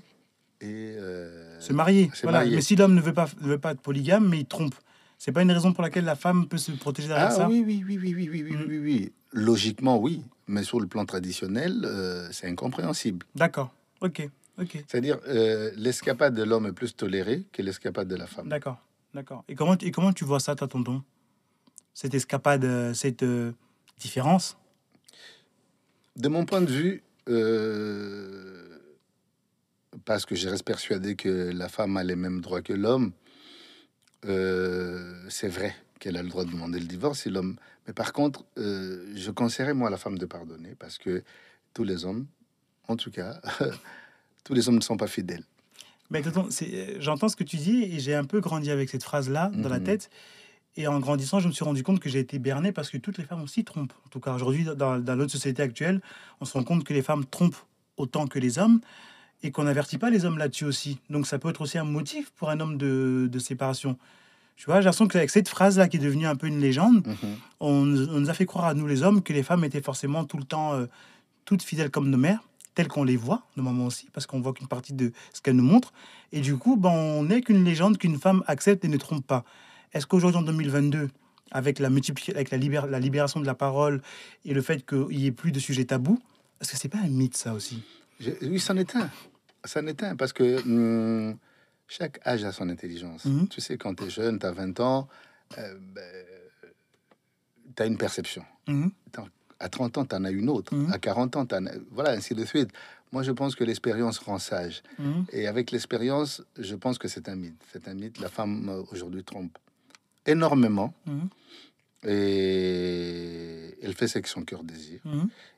et 0.61 0.95
euh, 0.97 1.59
Se 1.61 1.71
marier. 1.73 2.09
Voilà. 2.23 2.39
marier. 2.39 2.55
Mais 2.55 2.61
si 2.61 2.75
l'homme 2.75 2.95
ne 2.95 3.01
veut 3.01 3.13
pas, 3.13 3.27
ne 3.41 3.47
veut 3.47 3.57
pas 3.59 3.71
être 3.71 3.81
polygame, 3.81 4.27
mais 4.27 4.39
il 4.39 4.45
trompe, 4.45 4.75
c'est 5.17 5.31
pas 5.31 5.41
une 5.41 5.51
raison 5.51 5.71
pour 5.73 5.83
laquelle 5.83 6.05
la 6.05 6.15
femme 6.15 6.47
peut 6.47 6.57
se 6.57 6.71
protéger 6.71 7.07
derrière 7.09 7.27
Ah 7.31 7.35
ça? 7.35 7.47
oui, 7.49 7.63
oui, 7.65 7.83
oui, 7.85 7.97
oui, 8.01 8.13
oui, 8.15 8.29
oui, 8.31 8.43
oui, 8.43 8.51
Mm. 8.55 8.65
oui, 8.67 8.77
oui. 8.79 9.11
Logiquement, 9.31 9.97
oui. 9.97 10.23
Mais 10.47 10.63
sur 10.63 10.79
le 10.79 10.87
plan 10.87 11.05
traditionnel, 11.05 11.81
euh, 11.85 12.27
c'est 12.31 12.47
incompréhensible. 12.47 13.25
D'accord. 13.35 13.71
Ok. 14.01 14.27
C'est-à-dire, 14.87 15.19
euh, 15.27 15.71
l'escapade 15.75 16.35
de 16.35 16.43
l'homme 16.43 16.65
est 16.65 16.73
plus 16.73 16.95
tolérée 16.95 17.45
que 17.51 17.61
l'escapade 17.61 18.07
de 18.07 18.15
la 18.15 18.27
femme. 18.27 18.49
D'accord. 18.49 18.77
D'accord. 19.13 19.43
Et 19.47 19.55
comment, 19.55 19.77
et 19.77 19.91
comment 19.91 20.13
tu 20.13 20.23
vois 20.23 20.39
ça, 20.39 20.55
toi, 20.55 20.67
tonton? 20.67 21.03
Cette 21.93 22.13
escapade, 22.13 22.63
euh, 22.63 22.93
cette 22.93 23.23
euh, 23.23 23.53
différence? 23.99 24.57
De 26.15 26.27
mon 26.27 26.45
point 26.45 26.61
de 26.61 26.71
vue, 26.71 27.03
euh, 27.27 28.79
parce 30.05 30.25
que 30.25 30.35
je 30.35 30.47
reste 30.47 30.63
persuadé 30.63 31.15
que 31.15 31.51
la 31.51 31.69
femme 31.69 31.97
a 31.97 32.03
les 32.03 32.15
mêmes 32.15 32.41
droits 32.41 32.61
que 32.61 32.73
l'homme, 32.73 33.11
c'est 34.23 35.47
vrai 35.47 35.73
qu'elle 35.99 36.17
a 36.17 36.23
le 36.23 36.29
droit 36.29 36.45
de 36.45 36.51
demander 36.51 36.79
le 36.79 36.85
divorce, 36.85 37.21
si 37.21 37.29
l'homme. 37.29 37.55
Mais 37.87 37.93
par 37.93 38.13
contre, 38.13 38.45
je 38.57 39.31
conseillerais 39.31 39.73
moi 39.73 39.87
à 39.87 39.91
la 39.91 39.97
femme 39.97 40.17
de 40.17 40.25
pardonner, 40.25 40.75
parce 40.77 40.97
que 40.97 41.23
tous 41.73 41.83
les 41.83 42.05
hommes, 42.05 42.27
en 42.87 42.97
tout 42.97 43.11
cas, 43.11 43.39
tous 44.43 44.53
les 44.53 44.67
hommes 44.69 44.75
ne 44.77 44.81
sont 44.81 44.97
pas 44.97 45.07
fidèles. 45.07 45.43
Mais 46.11 46.23
euh, 46.25 46.95
j'entends 46.99 47.29
ce 47.29 47.35
que 47.35 47.43
tu 47.43 47.57
dis 47.57 47.83
et 47.83 47.99
j'ai 47.99 48.15
un 48.15 48.23
peu 48.23 48.39
grandi 48.39 48.71
avec 48.71 48.89
cette 48.89 49.03
phrase-là 49.03 49.51
dans 49.53 49.69
la 49.69 49.77
Mhm. 49.79 49.85
tête. 49.85 50.09
Et 50.75 50.87
en 50.87 50.99
grandissant, 50.99 51.39
je 51.39 51.47
me 51.47 51.53
suis 51.53 51.63
rendu 51.65 51.83
compte 51.83 51.99
que 51.99 52.09
j'ai 52.09 52.19
été 52.19 52.39
berné 52.39 52.71
parce 52.71 52.89
que 52.89 52.97
toutes 52.97 53.17
les 53.17 53.23
femmes 53.25 53.41
aussi 53.43 53.63
trompent. 53.63 53.93
En 54.05 54.09
tout 54.09 54.19
cas, 54.19 54.33
aujourd'hui, 54.33 54.63
dans, 54.63 54.99
dans 54.99 55.15
notre 55.15 55.31
société 55.31 55.61
actuelle, 55.61 56.01
on 56.41 56.45
se 56.45 56.53
rend 56.53 56.63
compte 56.63 56.83
que 56.83 56.93
les 56.93 57.01
femmes 57.01 57.25
trompent 57.25 57.57
autant 57.97 58.27
que 58.27 58.39
les 58.39 58.57
hommes 58.59 58.79
et 59.43 59.51
qu'on 59.51 59.63
n'avertit 59.63 59.97
pas 59.97 60.09
les 60.09 60.25
hommes 60.25 60.37
là-dessus 60.37 60.65
aussi. 60.65 60.99
Donc 61.09 61.27
ça 61.27 61.37
peut 61.37 61.49
être 61.49 61.61
aussi 61.61 61.77
un 61.77 61.83
motif 61.83 62.31
pour 62.31 62.49
un 62.49 62.59
homme 62.59 62.77
de, 62.77 63.27
de 63.31 63.39
séparation. 63.39 63.97
Tu 64.55 64.65
vois, 64.65 64.75
j'ai 64.81 64.85
l'impression 64.85 65.07
qu'avec 65.07 65.29
cette 65.29 65.47
phrase-là 65.49 65.87
qui 65.87 65.97
est 65.97 66.01
devenue 66.01 66.27
un 66.27 66.35
peu 66.35 66.47
une 66.47 66.59
légende, 66.59 67.05
Mhm. 67.07 67.35
on, 67.59 67.85
nous- 67.85 68.09
on 68.09 68.19
nous 68.21 68.29
a 68.29 68.33
fait 68.33 68.45
croire 68.45 68.65
à 68.65 68.73
nous 68.73 68.87
les 68.87 69.03
hommes 69.03 69.21
que 69.21 69.31
les 69.33 69.43
femmes 69.43 69.63
étaient 69.63 69.81
forcément 69.81 70.23
tout 70.25 70.37
le 70.37 70.43
temps 70.43 70.73
euh, 70.73 70.85
toutes 71.45 71.63
fidèles 71.63 71.89
comme 71.91 72.09
nos 72.09 72.17
mères, 72.17 72.43
telles 72.79 72.87
qu'on 72.87 73.03
les 73.03 73.17
voit, 73.17 73.43
nos 73.57 73.63
mamans 73.63 73.87
aussi, 73.87 74.07
parce 74.13 74.25
qu'on 74.25 74.39
voit 74.39 74.53
qu'une 74.53 74.69
partie 74.69 74.93
de 74.93 75.11
ce 75.33 75.41
qu'elles 75.41 75.57
nous 75.57 75.65
montrent. 75.65 75.91
Et 76.31 76.39
du 76.39 76.55
coup, 76.55 76.77
ben, 76.77 76.89
on 76.91 77.23
n'est 77.23 77.41
qu'une 77.41 77.65
légende 77.65 77.97
qu'une 77.97 78.17
femme 78.17 78.41
accepte 78.47 78.85
et 78.85 78.87
ne 78.87 78.95
trompe 78.95 79.27
pas. 79.27 79.43
Est-ce 79.91 80.07
qu'aujourd'hui, 80.07 80.39
en 80.39 80.43
2022, 80.43 81.09
avec 81.51 81.79
la, 81.79 81.87
avec 81.89 82.51
la, 82.51 82.57
libér- 82.57 82.85
la 82.87 82.99
libération 83.01 83.41
de 83.41 83.45
la 83.45 83.53
parole 83.53 84.01
et 84.45 84.53
le 84.53 84.61
fait 84.61 84.85
qu'il 84.85 85.07
n'y 85.17 85.25
ait 85.25 85.33
plus 85.33 85.51
de 85.51 85.59
sujets 85.59 85.83
tabous, 85.83 86.19
est-ce 86.61 86.71
que 86.71 86.77
c'est 86.77 86.87
pas 86.87 86.99
un 86.99 87.09
mythe 87.09 87.35
ça 87.35 87.53
aussi? 87.53 87.83
Je- 88.21 88.31
oui, 88.43 88.61
c'en 88.61 88.77
est 88.77 88.95
un. 88.95 89.09
C'en 89.65 89.85
est 89.85 90.01
un, 90.03 90.15
parce 90.15 90.31
que 90.31 90.61
hum, 90.61 91.37
chaque 91.89 92.25
âge 92.25 92.45
a 92.45 92.53
son 92.53 92.69
intelligence. 92.69 93.25
Mhm. 93.25 93.49
Tu 93.49 93.59
sais, 93.59 93.77
quand 93.77 93.93
tu 93.95 94.05
es 94.05 94.09
jeune, 94.09 94.39
tu 94.39 94.45
as 94.45 94.53
20 94.53 94.79
ans, 94.79 95.09
tu 95.53 95.59
as 97.83 97.85
une 97.85 97.97
perception. 97.97 98.45
Mhm. 98.69 98.91
À 99.59 99.69
30 99.69 99.97
ans, 99.97 100.05
tu 100.05 100.15
en 100.15 100.23
as 100.23 100.31
une 100.31 100.49
autre. 100.49 100.73
Mhm. 100.73 100.91
À 100.91 100.97
40 100.97 101.35
ans, 101.35 101.45
tu 101.45 101.55
en 101.55 101.65
as... 101.65 101.71
Voilà, 101.91 102.11
ainsi 102.11 102.33
de 102.33 102.45
suite. 102.45 102.69
Moi, 103.11 103.23
je 103.23 103.31
pense 103.31 103.55
que 103.55 103.63
l'expérience 103.63 104.19
rend 104.19 104.39
sage. 104.39 104.83
Mhm. 104.97 105.25
Et 105.33 105.47
avec 105.47 105.71
l'expérience, 105.71 106.43
je 106.57 106.75
pense 106.75 106.97
que 106.97 107.07
c'est 107.07 107.27
un 107.27 107.35
mythe. 107.35 107.61
C'est 107.71 107.87
un 107.87 107.93
mythe. 107.93 108.19
La 108.19 108.29
femme, 108.29 108.69
euh, 108.69 108.83
aujourd'hui, 108.91 109.23
trompe 109.23 109.57
énormément. 110.25 110.93
Mhm. 111.05 111.29
Et 112.05 113.75
elle 113.81 113.93
fait 113.93 114.07
ce 114.07 114.19
que 114.19 114.29
son 114.29 114.43
cœur 114.43 114.63
désire. 114.63 115.01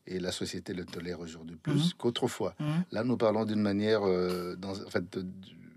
Et 0.07 0.19
la 0.19 0.31
société 0.31 0.73
le 0.73 0.85
tolère 0.85 1.19
aujourd'hui 1.19 1.55
plus 1.55 1.93
qu'autrefois. 1.93 2.55
Là, 2.91 3.03
nous 3.03 3.17
parlons 3.17 3.45
d'une 3.45 3.61
manière, 3.61 4.01
euh, 4.03 4.55
dans, 4.55 4.71
en 4.71 4.89
fait, 4.89 5.03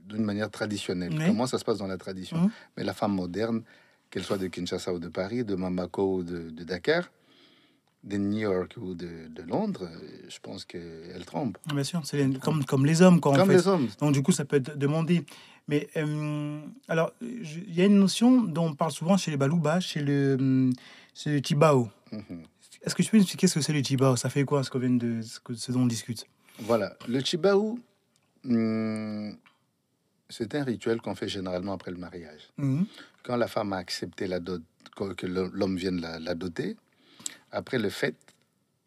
d'une 0.09 0.25
manière 0.25 0.51
traditionnelle. 0.51 1.13
Oui. 1.13 1.27
Comment 1.27 1.47
ça 1.47 1.59
se 1.59 1.65
passe 1.65 1.79
dans 1.79 1.87
la 1.87 1.99
tradition? 1.99 2.51
Mais 2.77 2.85
la 2.85 2.95
femme 2.95 3.13
moderne, 3.13 3.63
qu'elle 4.11 4.23
soit 4.25 4.39
de 4.39 4.47
Kinshasa 4.47 4.93
ou 4.95 4.99
de 4.99 5.09
Paris, 5.09 5.45
de 5.45 5.55
Mamako 5.55 6.17
ou 6.19 6.23
de, 6.23 6.51
de 6.51 6.65
Dakar, 6.65 7.11
de 8.05 8.17
New 8.19 8.39
York 8.39 8.75
ou 8.77 8.95
de, 8.95 9.29
de 9.29 9.43
Londres, 9.43 9.89
euh, 9.91 10.19
je 10.29 10.39
pense 10.41 10.65
qu'elle 10.65 11.25
trompe. 11.27 11.57
Bien 11.73 11.85
sûr, 11.85 12.03
c'est 12.05 12.39
comme, 12.41 12.65
comme 12.65 12.85
les 12.87 13.01
hommes, 13.03 13.21
quoi, 13.21 13.33
en 13.33 13.37
Comme 13.37 13.49
fait. 13.49 13.57
les 13.57 13.67
hommes. 13.69 13.89
Donc, 14.01 14.13
du 14.13 14.23
coup, 14.23 14.31
ça 14.33 14.45
peut 14.45 14.57
être 14.57 14.77
demandé. 14.79 15.25
Mais 15.69 15.89
euh, 15.97 16.61
alors, 16.89 17.13
il 17.23 17.75
y 17.75 17.81
a 17.81 17.87
une 17.87 17.99
notion 17.99 18.43
dont 18.43 18.67
on 18.67 18.75
parle 18.75 18.93
souvent 18.93 19.17
chez 19.17 19.31
les 19.31 19.39
Balouba, 19.39 19.81
chez 19.81 20.01
le, 20.03 20.37
hum, 20.39 20.73
c'est 21.15 21.31
le 21.33 21.39
Chibao. 21.41 21.89
Mhm. 22.13 22.43
Est-ce 22.83 22.95
que 22.95 23.03
tu 23.03 23.11
peux 23.11 23.17
expliquer 23.17 23.47
ce 23.47 23.55
que 23.55 23.61
c'est 23.63 23.73
le 23.73 23.83
Chibao? 23.83 24.17
Ça 24.17 24.29
fait 24.29 24.45
quoi 24.45 24.63
ce, 24.63 24.69
qu'on 24.71 24.79
vient 24.79 24.91
de, 24.91 25.23
ce, 25.23 25.41
que- 25.41 25.55
ce 25.55 25.73
dont 25.73 25.81
on 25.81 25.87
discute? 25.87 26.27
Voilà. 26.59 26.95
Le 27.09 27.21
Chibaou, 27.21 27.81
hum, 28.45 29.37
c'est 30.29 30.55
un 30.55 30.65
rituel 30.65 31.01
qu'on 31.01 31.15
fait 31.15 31.29
généralement 31.29 31.73
après 31.73 31.91
le 31.91 31.97
mariage. 31.99 32.51
Mhm. 32.59 32.87
quand 33.23 33.37
la 33.37 33.49
femme 33.49 33.73
a 33.73 33.79
accepté 33.79 34.27
la 34.27 34.39
dot, 34.41 34.63
que 34.97 35.15
que 35.15 35.27
l'homme 35.27 35.77
vienne 35.77 36.01
la, 36.03 36.19
la 36.19 36.35
doter, 36.35 36.77
après 37.55 37.79
le 37.79 37.89
fait, 37.89 38.17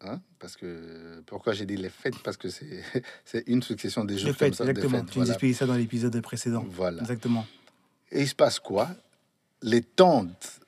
hein, 0.02 0.20
parce 0.38 0.56
que 0.56 1.20
pourquoi 1.26 1.52
j'ai 1.54 1.66
dit 1.66 1.76
les 1.76 1.90
fêtes? 1.90 2.18
Parce 2.22 2.36
que 2.36 2.48
c'est 3.24 3.44
une 3.46 3.62
succession 3.62 4.04
des 4.04 4.16
jours 4.18 4.28
Les 4.28 4.32
comme 4.34 4.38
fêtes, 4.48 4.54
ça, 4.54 4.64
des 4.64 4.70
exactement. 4.70 4.98
fêtes, 4.98 5.10
Tu 5.10 5.18
nous 5.18 5.24
voilà. 5.24 5.32
expliquais 5.34 5.54
ça 5.54 5.66
dans 5.66 5.74
l'épisode 5.74 6.20
précédent. 6.20 6.64
Voilà. 6.68 7.00
Exactement. 7.00 7.46
Et 8.12 8.22
il 8.22 8.28
se 8.28 8.34
passe 8.34 8.58
quoi? 8.60 8.88
Les 9.62 9.82
tantes 9.82 10.60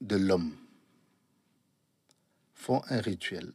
de 0.00 0.16
l'homme 0.16 0.54
font 2.54 2.82
un 2.88 3.00
rituel 3.00 3.52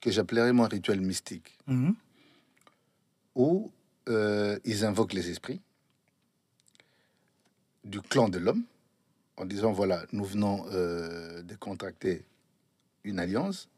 que 0.00 0.10
j'appellerais 0.10 0.52
mon 0.52 0.66
rituel 0.68 1.00
mystique, 1.00 1.56
Mhm. 1.66 1.94
où 3.34 3.70
euh, 4.08 4.58
ils 4.64 4.84
invoquent 4.84 5.14
les 5.14 5.30
esprits 5.30 5.60
du 7.84 8.00
clan 8.02 8.28
de 8.28 8.38
l'homme 8.38 8.64
en 9.36 9.44
disant 9.44 9.72
voilà, 9.72 10.04
nous 10.12 10.24
venons 10.24 10.64
euh, 10.72 11.42
de 11.42 11.54
contracter 11.56 12.24
une 13.04 13.18
alliance 13.18 13.68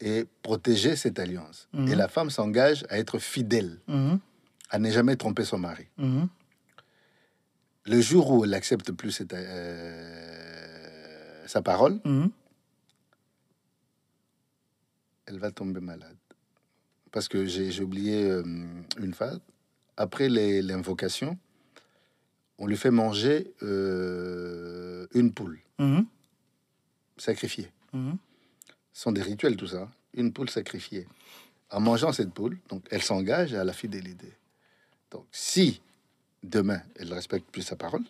et 0.00 0.26
protéger 0.42 0.96
cette 0.96 1.18
alliance. 1.18 1.68
Mhm. 1.72 1.88
Et 1.88 1.94
la 1.94 2.08
femme 2.08 2.30
s'engage 2.30 2.84
à 2.88 2.98
être 2.98 3.18
fidèle, 3.18 3.78
Mhm. 3.88 4.18
à 4.70 4.78
ne 4.78 4.90
jamais 4.90 5.16
tromper 5.16 5.44
son 5.44 5.58
mari. 5.58 5.86
Mhm. 5.96 6.28
Le 7.86 8.00
jour 8.00 8.30
où 8.30 8.44
elle 8.44 8.54
accepte 8.54 8.92
plus 8.92 9.12
cette, 9.12 9.32
euh, 9.32 11.46
sa 11.46 11.62
parole, 11.62 12.00
elle 15.26 15.38
va 15.38 15.50
tomber 15.50 15.80
malade. 15.80 16.16
Parce 17.10 17.28
que 17.28 17.46
j'ai 17.46 17.80
oublié 17.82 18.24
euh, 18.24 18.42
une 18.98 19.14
phase. 19.14 19.40
Après 19.96 20.28
les- 20.28 20.62
l'invocation, 20.62 21.38
on 22.58 22.66
lui 22.66 22.76
fait 22.76 22.90
manger 22.90 23.52
euh, 23.62 25.06
une 25.14 25.32
poule 25.32 25.60
Mhm. 25.78 26.06
sacrifiée. 27.16 27.70
Mhm. 27.92 28.16
Ce 28.92 29.02
sont 29.02 29.12
des 29.12 29.22
rituels, 29.22 29.56
tout 29.56 29.68
ça. 29.68 29.88
Une 30.14 30.32
poule 30.32 30.50
sacrifiée. 30.50 31.06
En 31.70 31.80
mangeant 31.80 32.12
cette 32.12 32.32
poule, 32.32 32.58
donc 32.68 32.84
elle 32.90 33.02
s'engage 33.02 33.54
à 33.54 33.62
la 33.64 33.72
fidélité. 33.72 34.32
Donc, 35.10 35.26
si 35.30 35.80
demain 36.42 36.80
elle 36.96 37.08
ne 37.10 37.14
respecte 37.14 37.50
plus 37.50 37.62
sa 37.62 37.76
parole, 37.76 38.02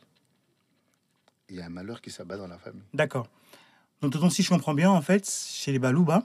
il 1.49 1.57
y 1.57 1.61
a 1.61 1.67
un 1.67 1.71
malheur 1.71 2.01
qui 2.01 2.11
s'abat 2.11 2.37
dans 2.37 2.47
la 2.47 2.59
famille. 2.59 2.83
D'accord. 2.95 3.29
Donc, 4.01 4.13
tonton, 4.13 4.31
si 4.31 4.43
je 4.43 4.49
comprends 4.49 4.75
bien, 4.75 4.91
en 4.91 5.03
fait, 5.03 5.29
chez 5.29 5.73
les 5.73 5.79
Balouba, 5.79 6.25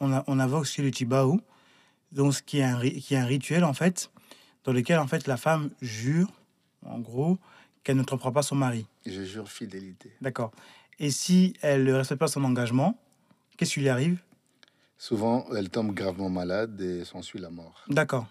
on, 0.00 0.12
a, 0.12 0.22
on 0.26 0.38
invoque 0.38 0.66
chez 0.66 0.82
le 0.82 0.90
Chibao, 0.90 1.40
donc 2.12 2.34
ce 2.34 2.42
qui 2.42 2.58
est, 2.58 2.64
un, 2.64 2.76
ri- 2.76 3.00
qui 3.00 3.14
est 3.14 3.18
un 3.18 3.24
rituel, 3.24 3.64
en 3.64 3.72
fait, 3.72 4.10
dans 4.64 4.72
lequel, 4.72 4.98
en 4.98 5.06
fait, 5.06 5.26
la 5.26 5.36
femme 5.38 5.70
jure, 5.80 6.30
en 6.84 6.98
gros, 6.98 7.38
qu'elle 7.86 7.96
ne 7.96 8.02
trompera 8.02 8.32
pas 8.32 8.42
son 8.42 8.56
mari. 8.56 8.84
Je 9.06 9.22
jure 9.22 9.48
fidélité. 9.48 10.10
D'accord. 10.20 10.50
Et 10.98 11.12
si 11.12 11.54
elle 11.62 11.84
ne 11.84 11.92
respecte 11.92 12.18
pas 12.18 12.26
son 12.26 12.42
engagement, 12.42 12.98
qu'est-ce 13.56 13.74
qui 13.74 13.80
lui 13.80 13.88
arrive? 13.88 14.18
Souvent, 14.98 15.46
elle 15.56 15.70
tombe 15.70 15.94
gravement 15.94 16.28
malade 16.28 16.80
et 16.80 17.04
s'ensuit 17.04 17.38
la 17.38 17.48
mort. 17.48 17.84
D'accord. 17.88 18.26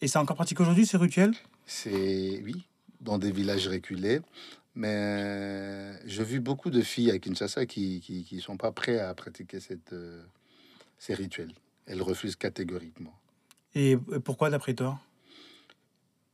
Et 0.00 0.06
c'est 0.06 0.18
encore 0.18 0.36
pratique 0.36 0.60
aujourd'hui, 0.60 0.86
ce 0.86 0.96
rituel 0.96 1.32
C'est, 1.66 2.40
oui, 2.44 2.68
dans 3.00 3.18
des 3.18 3.32
villages 3.32 3.66
reculés. 3.66 4.20
Mais 4.76 5.98
j'ai 6.06 6.22
vu 6.22 6.38
beaucoup 6.38 6.70
de 6.70 6.80
filles 6.80 7.10
à 7.10 7.18
Kinshasa 7.18 7.66
qui 7.66 8.00
qui, 8.00 8.22
qui 8.22 8.40
sont 8.40 8.56
pas 8.56 8.70
prêtes 8.70 9.00
à 9.00 9.12
pratiquer 9.14 9.58
cette, 9.58 9.92
euh, 9.92 10.22
ces 10.98 11.14
rituels. 11.14 11.52
Elles 11.86 12.02
refusent 12.02 12.36
catégoriquement. 12.36 13.18
Et 13.74 13.96
pourquoi, 14.24 14.50
d'après 14.50 14.74
toi? 14.74 15.00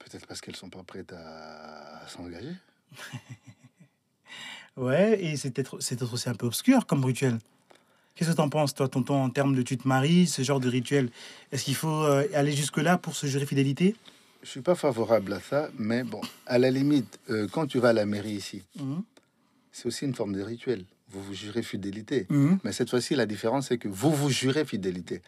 Peut-être 0.09 0.27
parce 0.27 0.41
qu'elles 0.41 0.55
sont 0.57 0.71
pas 0.71 0.83
prêtes 0.85 1.13
à, 1.13 2.05
à 2.05 2.09
s'engager. 2.09 2.53
Ouais, 4.77 5.19
et 5.25 5.37
c'est 5.39 5.51
peut-être 5.53 5.81
c'est 5.81 5.97
peut-être 5.99 6.13
aussi 6.13 6.29
un 6.29 6.35
peu 6.35 6.45
obscur 6.47 6.87
comme 6.87 7.03
rituel. 7.03 7.39
Qu'est-ce 8.15 8.31
que 8.33 8.37
t'en 8.37 8.51
penses, 8.51 8.75
toi, 8.75 8.89
tonton, 8.89 9.15
en 9.25 9.31
termes 9.31 9.55
de 9.55 9.63
tu 9.63 9.79
te 9.79 9.89
maries, 9.89 10.27
ce 10.27 10.43
genre 10.43 10.61
de 10.61 10.69
rituel? 10.69 11.09
Est-ce 11.51 11.65
qu'il 11.65 11.75
faut 11.75 12.03
euh, 12.05 12.27
aller 12.35 12.53
jusque-là 12.53 12.99
pour 12.99 13.17
se 13.17 13.27
jurer 13.27 13.47
fidélité? 13.47 13.97
Je 14.43 14.49
suis 14.51 14.61
pas 14.61 14.75
favorable 14.75 15.33
à 15.33 15.41
ça, 15.41 15.71
mais 15.79 16.03
bon, 16.05 16.21
à 16.45 16.59
la 16.59 16.71
limite, 16.71 17.19
euh, 17.31 17.49
quand 17.51 17.67
tu 17.67 17.79
vas 17.79 17.89
à 17.89 17.93
la 17.95 18.05
mairie 18.05 18.33
ici, 18.33 18.65
Mhm. 18.79 19.03
c'est 19.73 19.87
aussi 19.87 20.05
une 20.05 20.15
forme 20.15 20.35
de 20.35 20.43
rituel. 20.43 20.85
Vous 21.09 21.23
vous 21.23 21.33
jurez 21.35 21.63
fidélité. 21.63 22.27
Mhm. 22.29 22.59
Mais 22.63 22.73
cette 22.73 22.91
fois-ci, 22.91 23.15
la 23.15 23.25
différence, 23.25 23.69
c'est 23.69 23.79
que 23.79 23.89
vous 23.89 24.13
vous 24.13 24.29
jurez 24.29 24.67
fidélité. 24.67 25.23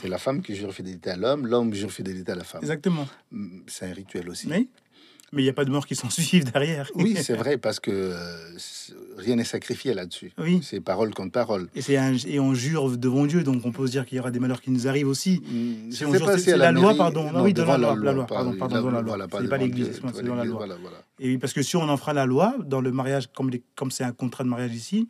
C'est 0.00 0.08
la 0.08 0.18
femme 0.18 0.42
qui 0.42 0.54
jure 0.56 0.72
fidélité 0.72 1.10
à 1.10 1.16
l'homme, 1.16 1.46
l'homme 1.46 1.72
jure 1.72 1.90
fidélité 1.92 2.32
à 2.32 2.34
la 2.36 2.44
femme. 2.44 2.60
Exactement. 2.62 3.06
Mm, 3.30 3.60
C'est 3.66 3.86
un 3.90 3.92
rituel 3.94 4.28
aussi. 4.28 4.48
Oui. 4.50 4.68
Mais 5.32 5.42
il 5.42 5.46
n'y 5.46 5.50
a 5.50 5.54
pas 5.54 5.64
de 5.64 5.70
mort 5.70 5.86
qui 5.86 5.96
s'en 5.96 6.10
suivent 6.10 6.50
derrière. 6.52 6.90
Oui, 6.94 7.16
c'est 7.20 7.34
vrai, 7.34 7.58
parce 7.58 7.80
que 7.80 7.90
euh, 7.90 8.36
rien 9.16 9.34
n'est 9.36 9.42
sacrifié 9.44 9.92
là-dessus. 9.94 10.32
Oui. 10.38 10.60
C'est 10.62 10.80
parole 10.80 11.12
contre 11.14 11.32
parole. 11.32 11.68
Et, 11.74 11.96
un- 11.96 12.14
et 12.26 12.38
on 12.38 12.54
jure 12.54 12.96
devant 12.96 13.26
Dieu, 13.26 13.42
donc 13.42 13.64
on 13.64 13.72
peut 13.72 13.86
se 13.86 13.92
dire 13.92 14.06
qu'il 14.06 14.16
y 14.16 14.20
aura 14.20 14.30
des 14.30 14.38
malheurs 14.38 14.60
qui 14.60 14.70
nous 14.70 14.86
arrivent 14.86 15.08
aussi. 15.08 15.40
Mm, 15.40 15.90
Si 15.90 15.98
je 15.98 16.04
on 16.06 16.12
sais 16.12 16.18
jure- 16.18 16.26
pas 16.26 16.38
c'est- 16.38 16.50
la 16.56 16.70
la 16.70 16.72
loi, 16.72 16.94
pardon. 16.96 17.32
Non, 17.32 17.42
oui, 17.42 17.52
devant 17.52 17.76
la 17.76 17.94
loi, 17.94 18.04
la 18.04 18.12
loi, 18.12 18.26
pardon, 18.26 18.54
pardon, 18.56 18.80
dans 18.82 18.90
la 18.90 19.00
loi. 19.00 19.02
Voilà, 19.02 19.24
C'est 19.24 19.30
pas 19.30 19.42
devant 19.42 19.56
l'église, 19.56 20.00
c'est 20.14 20.22
dans 20.24 20.34
la 20.34 20.44
loi. 20.44 20.56
Voilà, 20.58 20.76
voilà. 20.80 20.98
Et 21.18 21.28
oui, 21.28 21.38
parce 21.38 21.52
que 21.52 21.62
si 21.62 21.76
on 21.76 21.88
enfreint 21.88 22.12
la 22.12 22.26
loi, 22.26 22.54
dans 22.66 22.80
le 22.80 22.92
mariage, 22.92 23.28
comme 23.74 23.90
c'est 23.90 24.04
un 24.04 24.12
contrat 24.12 24.44
de 24.44 24.48
mariage 24.48 24.74
ici, 24.74 25.08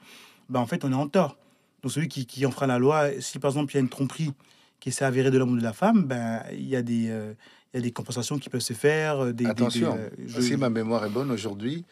ben 0.49 0.61
en 0.61 0.67
fait, 0.67 0.85
on 0.85 0.93
est 0.93 0.95
en 0.95 1.09
tort. 1.09 1.37
Donc 1.83 1.93
celui 1.93 2.09
qui, 2.09 2.25
qui 2.25 2.47
enfreint 2.47 2.67
la 2.67 2.79
loi, 2.79 3.09
si 3.21 3.39
par 3.39 3.51
exemple 3.51 3.73
il 3.73 3.75
y 3.75 3.79
a 3.79 3.81
une 3.81 3.91
tromperie 3.91 4.33
qui 4.81 4.93
s'est 4.93 5.05
avérée 5.05 5.31
de 5.31 5.39
l'homme 5.39 5.53
ou 5.53 5.59
de 5.59 5.63
la 5.63 5.73
femme, 5.73 6.05
ben 6.05 6.43
il 6.53 6.67
y 6.69 6.77
a 6.77 6.83
des 6.83 7.09
euh, 7.11 7.35
il 7.73 7.79
y 7.79 7.81
a 7.81 7.83
des 7.83 7.93
compensations 7.93 8.39
qui 8.39 8.49
peuvent 8.51 8.61
se 8.61 8.73
faire. 8.75 9.21
euh, 9.21 9.33
Des, 9.33 9.45
des- 9.45 9.51
Attention, 9.51 9.95
des, 9.97 10.01
euh, 10.03 10.11
je- 10.27 10.41
si 10.41 10.57
ma 10.57 10.71
mémoire 10.71 11.05
est 11.05 11.11
bonne, 11.11 11.31
aujourd'hui, 11.31 11.85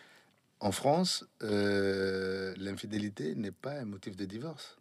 en 0.60 0.70
France, 0.72 1.24
euh, 1.42 2.54
l'infidélité 2.58 3.34
n'est 3.34 3.50
pas 3.50 3.72
un 3.80 3.84
motif 3.84 4.16
de 4.16 4.24
divorce. 4.24 4.76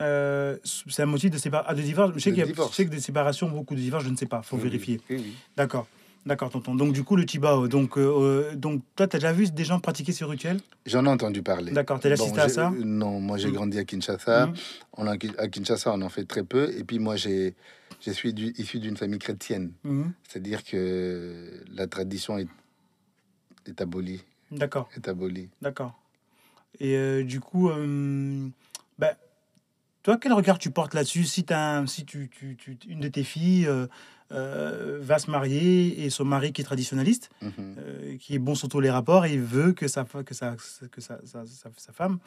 euh, 0.00 0.58
c'est 0.64 1.02
un 1.02 1.06
motif 1.06 1.30
de 1.30 1.38
séparation, 1.38 1.74
de 1.74 1.82
divorce. 1.82 2.12
Je 2.14 2.18
sais 2.20 2.30
qu'il 2.30 2.38
y 2.38 2.42
a 2.42 2.46
divorce. 2.46 2.70
je 2.72 2.76
sais 2.76 2.84
que 2.84 2.90
des 2.90 3.00
séparations, 3.00 3.48
beaucoup 3.50 3.74
de 3.74 3.80
divorces, 3.80 4.04
je 4.04 4.10
ne 4.10 4.16
sais 4.16 4.26
pas, 4.26 4.42
faut 4.42 4.56
Oui, 4.56 4.62
vérifier. 4.62 5.00
oui, 5.10 5.16
oui. 5.24 5.32
D'accord. 5.56 5.86
D'accord, 6.26 6.50
tonton. 6.50 6.74
Donc, 6.74 6.92
du 6.92 7.04
coup, 7.04 7.14
le 7.14 7.24
Tibao. 7.24 7.68
Donc, 7.68 7.96
euh, 7.96 8.02
euh, 8.50 8.56
donc 8.56 8.82
toi, 8.96 9.06
tu 9.06 9.14
as 9.14 9.20
déjà 9.20 9.32
vu 9.32 9.48
des 9.48 9.64
gens 9.64 9.78
pratiquer 9.78 10.10
ce 10.12 10.24
rituel 10.24 10.58
J'en 10.84 11.04
ai 11.06 11.08
entendu 11.08 11.40
parler. 11.42 11.70
D'accord, 11.72 12.00
tu 12.00 12.08
as 12.08 12.12
assisté 12.12 12.40
Bon, 12.40 12.44
à 12.44 12.48
ça? 12.48 12.72
Non, 12.84 13.20
moi 13.20 13.38
j'ai 13.38 13.48
Mm. 13.48 13.52
grandi 13.52 13.78
à 13.78 13.84
Kinshasa. 13.84 14.46
Mhm. 14.48 14.54
On 14.94 15.06
a, 15.06 15.12
à 15.12 15.48
Kinshasa, 15.48 15.92
on 15.92 16.02
en 16.02 16.08
fait 16.08 16.24
très 16.24 16.42
peu. 16.42 16.72
Et 16.76 16.82
puis 16.82 16.98
moi, 16.98 17.14
j'ai, 17.14 17.54
je 18.04 18.10
suis 18.10 18.34
du- 18.34 18.52
issu 18.58 18.80
d'une 18.80 18.96
famille 18.96 19.20
chrétienne. 19.20 19.70
Mhm. 19.84 20.12
C'est-à-dire 20.28 20.64
que 20.64 21.62
la 21.72 21.86
tradition 21.86 22.38
est, 22.38 22.48
est 23.66 23.80
abolie. 23.80 24.22
D'accord, 24.50 24.88
Est 24.96 25.06
abolie. 25.08 25.48
d'accord. 25.62 25.94
Et 26.80 26.96
euh, 26.96 27.22
du 27.22 27.38
coup, 27.40 27.68
euh, 27.70 28.48
ben, 28.98 29.14
toi, 30.02 30.18
quel 30.20 30.32
regard 30.32 30.58
tu 30.58 30.70
portes 30.70 30.94
là-dessus? 30.94 31.24
Si, 31.24 31.44
t'as 31.44 31.78
un- 31.78 31.86
si 31.86 32.04
tu, 32.04 32.28
tu- 32.28 32.56
tu- 32.56 32.78
une 32.88 33.00
de 33.00 33.08
tes 33.08 33.24
filles 33.24 33.66
euh, 33.66 33.86
euh, 34.32 34.98
va 35.02 35.18
se 35.18 35.30
marier 35.30 36.04
et 36.04 36.10
son 36.10 36.24
mari 36.24 36.52
qui 36.52 36.60
est 36.60 36.64
traditionnaliste, 36.64 37.30
Mhm. 37.42 37.52
euh, 37.78 38.16
qui 38.18 38.34
est 38.34 38.38
bon 38.38 38.54
sur 38.54 38.68
tous 38.68 38.80
les 38.80 38.90
rapports 38.90 39.24
et 39.26 39.36
veut 39.38 39.72
que 39.72 39.86
sa, 39.88 40.04
que 40.04 40.34
sa, 40.34 40.56
que 40.90 41.00
sa, 41.00 41.18
sa- 41.24 41.44
sa- 41.46 41.92
femme 41.92 42.18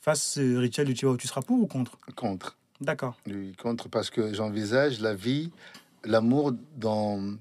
fasse 0.00 0.22
ce 0.34 0.56
rituel 0.56 0.86
du 0.86 0.94
Chihuahua, 0.94 1.16
tu 1.18 1.26
seras 1.26 1.42
pour 1.42 1.58
ou 1.60 1.66
contre? 1.66 1.98
Contre. 2.14 2.56
D'accord. 2.80 3.16
Oui, 3.26 3.54
contre 3.56 3.88
parce 3.88 4.10
que 4.10 4.34
j'envisage 4.34 5.00
la 5.00 5.14
vie, 5.14 5.50
l'amour 6.04 6.52
dans... 6.76 7.36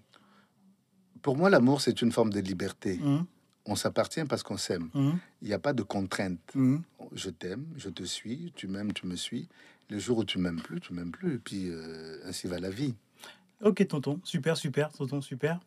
Pour 1.21 1.35
moi, 1.37 1.49
l'amour, 1.49 1.81
c'est 1.81 2.01
une 2.01 2.11
forme 2.11 2.31
de 2.31 2.39
liberté. 2.39 2.97
Mhm. 3.01 3.25
On 3.67 3.75
s'appartient 3.75 4.23
parce 4.25 4.43
qu'on 4.43 4.57
s'aime. 4.57 4.89
Mhm. 4.93 5.17
Il 5.41 5.47
n'y 5.47 5.53
a 5.53 5.59
pas 5.59 5.73
de 5.73 5.81
contrainte. 5.83 6.39
Je 7.13 7.29
t'aime, 7.31 7.65
je 7.77 7.89
te 7.89 8.03
suis, 8.03 8.51
tu 8.55 8.67
m'aimes, 8.67 8.93
tu 8.93 9.07
me 9.07 9.15
suis. 9.15 9.47
Le 9.89 9.97
jour 9.99 10.19
où 10.19 10.23
tu 10.23 10.37
m'aimes 10.37 10.61
plus, 10.61 10.79
tu 10.79 10.93
m'aimes 10.93 11.11
plus. 11.11 11.35
Et 11.35 11.37
puis, 11.39 11.69
euh, 11.69 12.19
ainsi 12.25 12.47
va 12.47 12.59
la 12.59 12.69
vie. 12.69 12.93
Ok, 13.63 13.87
tonton, 13.87 14.19
super, 14.23 14.57
super, 14.57 14.91
tonton, 14.91 15.21
super. 15.21 15.59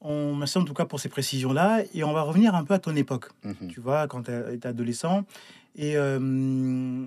On, 0.00 0.34
merci 0.34 0.58
en 0.58 0.64
tout 0.64 0.74
cas 0.74 0.84
pour 0.84 1.00
ces 1.00 1.08
précisions-là. 1.08 1.82
Et 1.94 2.04
on 2.04 2.12
va 2.12 2.22
revenir 2.22 2.54
un 2.54 2.64
peu 2.64 2.74
à 2.74 2.78
ton 2.78 2.94
époque, 2.96 3.26
Mhm. 3.44 3.68
tu 3.68 3.80
vois, 3.80 4.06
quand 4.08 4.24
tu 4.24 4.30
étais 4.52 4.68
adolescent. 4.68 5.24
Et 5.76 5.96
euh, 5.96 7.04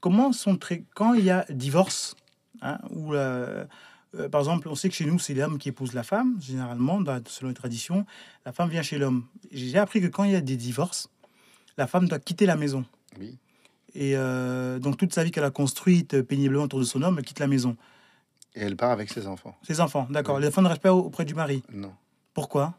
comment 0.00 0.32
sont 0.32 0.56
très. 0.56 0.84
Quand 0.94 1.14
il 1.14 1.24
y 1.24 1.30
a 1.30 1.44
divorce, 1.50 2.14
hein, 2.62 2.78
ou 2.90 3.12
la- 3.12 3.66
euh, 4.14 4.28
par 4.30 4.40
exemple, 4.40 4.68
on 4.68 4.74
sait 4.74 4.88
que 4.88 4.94
chez 4.94 5.04
nous, 5.04 5.18
c'est 5.18 5.34
l'homme 5.34 5.58
qui 5.58 5.68
épouse 5.68 5.92
la 5.94 6.02
femme, 6.02 6.38
généralement, 6.40 7.00
dans- 7.00 7.20
selon 7.26 7.48
les 7.48 7.54
traditions. 7.54 8.06
La 8.46 8.52
femme 8.52 8.70
vient 8.70 8.82
chez 8.82 8.98
l'homme. 8.98 9.24
J'ai 9.52 9.78
appris 9.78 10.00
que 10.00 10.06
quand 10.06 10.24
il 10.24 10.32
y 10.32 10.36
a 10.36 10.40
des 10.40 10.56
divorces, 10.56 11.08
la 11.76 11.86
femme 11.86 12.08
doit 12.08 12.18
quitter 12.18 12.46
la 12.46 12.56
maison. 12.56 12.84
Oui. 13.18 13.36
Et 13.94 14.16
euh, 14.16 14.78
donc, 14.78 14.96
toute 14.96 15.12
sa 15.12 15.24
vie 15.24 15.30
qu'elle 15.30 15.44
a 15.44 15.50
construite 15.50 16.14
euh, 16.14 16.22
péniblement 16.22 16.64
autour 16.64 16.78
de 16.78 16.84
son 16.84 17.02
homme, 17.02 17.16
elle 17.18 17.24
quitte 17.24 17.38
la 17.40 17.46
maison. 17.46 17.76
Et 18.58 18.62
elle 18.62 18.74
part 18.76 18.90
avec 18.90 19.08
ses 19.10 19.28
enfants. 19.28 19.56
Ses 19.62 19.78
enfants, 19.80 20.08
d'accord. 20.10 20.34
Oui. 20.36 20.42
Les 20.42 20.48
enfants 20.48 20.62
ne 20.62 20.68
restent 20.68 20.82
pas 20.82 20.92
auprès 20.92 21.24
du 21.24 21.34
mari. 21.34 21.62
Non. 21.72 21.94
Pourquoi? 22.34 22.74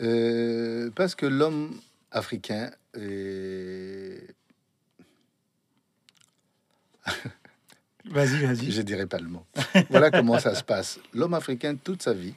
Euh, 0.00 0.90
parce 0.96 1.14
que 1.14 1.26
l'homme 1.26 1.78
africain 2.10 2.70
est... 2.94 4.34
Vas-y, 8.06 8.44
vas-y. 8.44 8.70
Je 8.72 8.82
dirais 8.82 9.06
pas 9.06 9.18
le 9.18 9.28
mot. 9.28 9.44
voilà 9.90 10.10
comment 10.10 10.38
ça 10.40 10.54
se 10.54 10.62
passe. 10.64 10.98
L'homme 11.14 11.34
africain, 11.34 11.76
toute 11.76 12.02
sa 12.02 12.12
vie, 12.12 12.34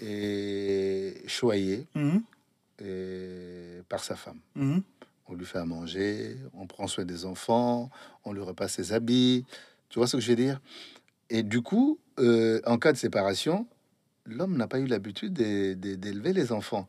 est 0.00 1.26
choyé 1.28 1.86
Mhm, 1.94 2.22
euh, 2.82 3.82
par 3.88 4.04
sa 4.04 4.14
femme. 4.16 4.38
mhm, 4.54 4.82
On 5.28 5.34
lui 5.34 5.44
fait 5.46 5.58
à 5.58 5.64
manger, 5.64 6.36
on 6.54 6.66
prend 6.66 6.86
soin 6.86 7.04
des 7.04 7.24
enfants, 7.24 7.90
on 8.24 8.32
lui 8.32 8.42
repasse 8.42 8.74
ses 8.74 8.92
habits. 8.92 9.44
Tu 9.88 9.98
vois 9.98 10.06
ce 10.06 10.16
que 10.16 10.22
je 10.22 10.28
veux 10.30 10.36
dire? 10.36 10.60
Et 11.30 11.42
du 11.42 11.62
coup, 11.62 11.98
euh, 12.18 12.60
en 12.66 12.78
cas 12.78 12.92
de 12.92 12.96
séparation, 12.98 13.66
l'homme 14.26 14.56
n'a 14.56 14.66
pas 14.66 14.78
eu 14.78 14.86
l'habitude 14.86 15.32
de- 15.34 15.74
de- 15.74 15.94
d'élever 15.94 16.32
les 16.32 16.52
enfants. 16.52 16.88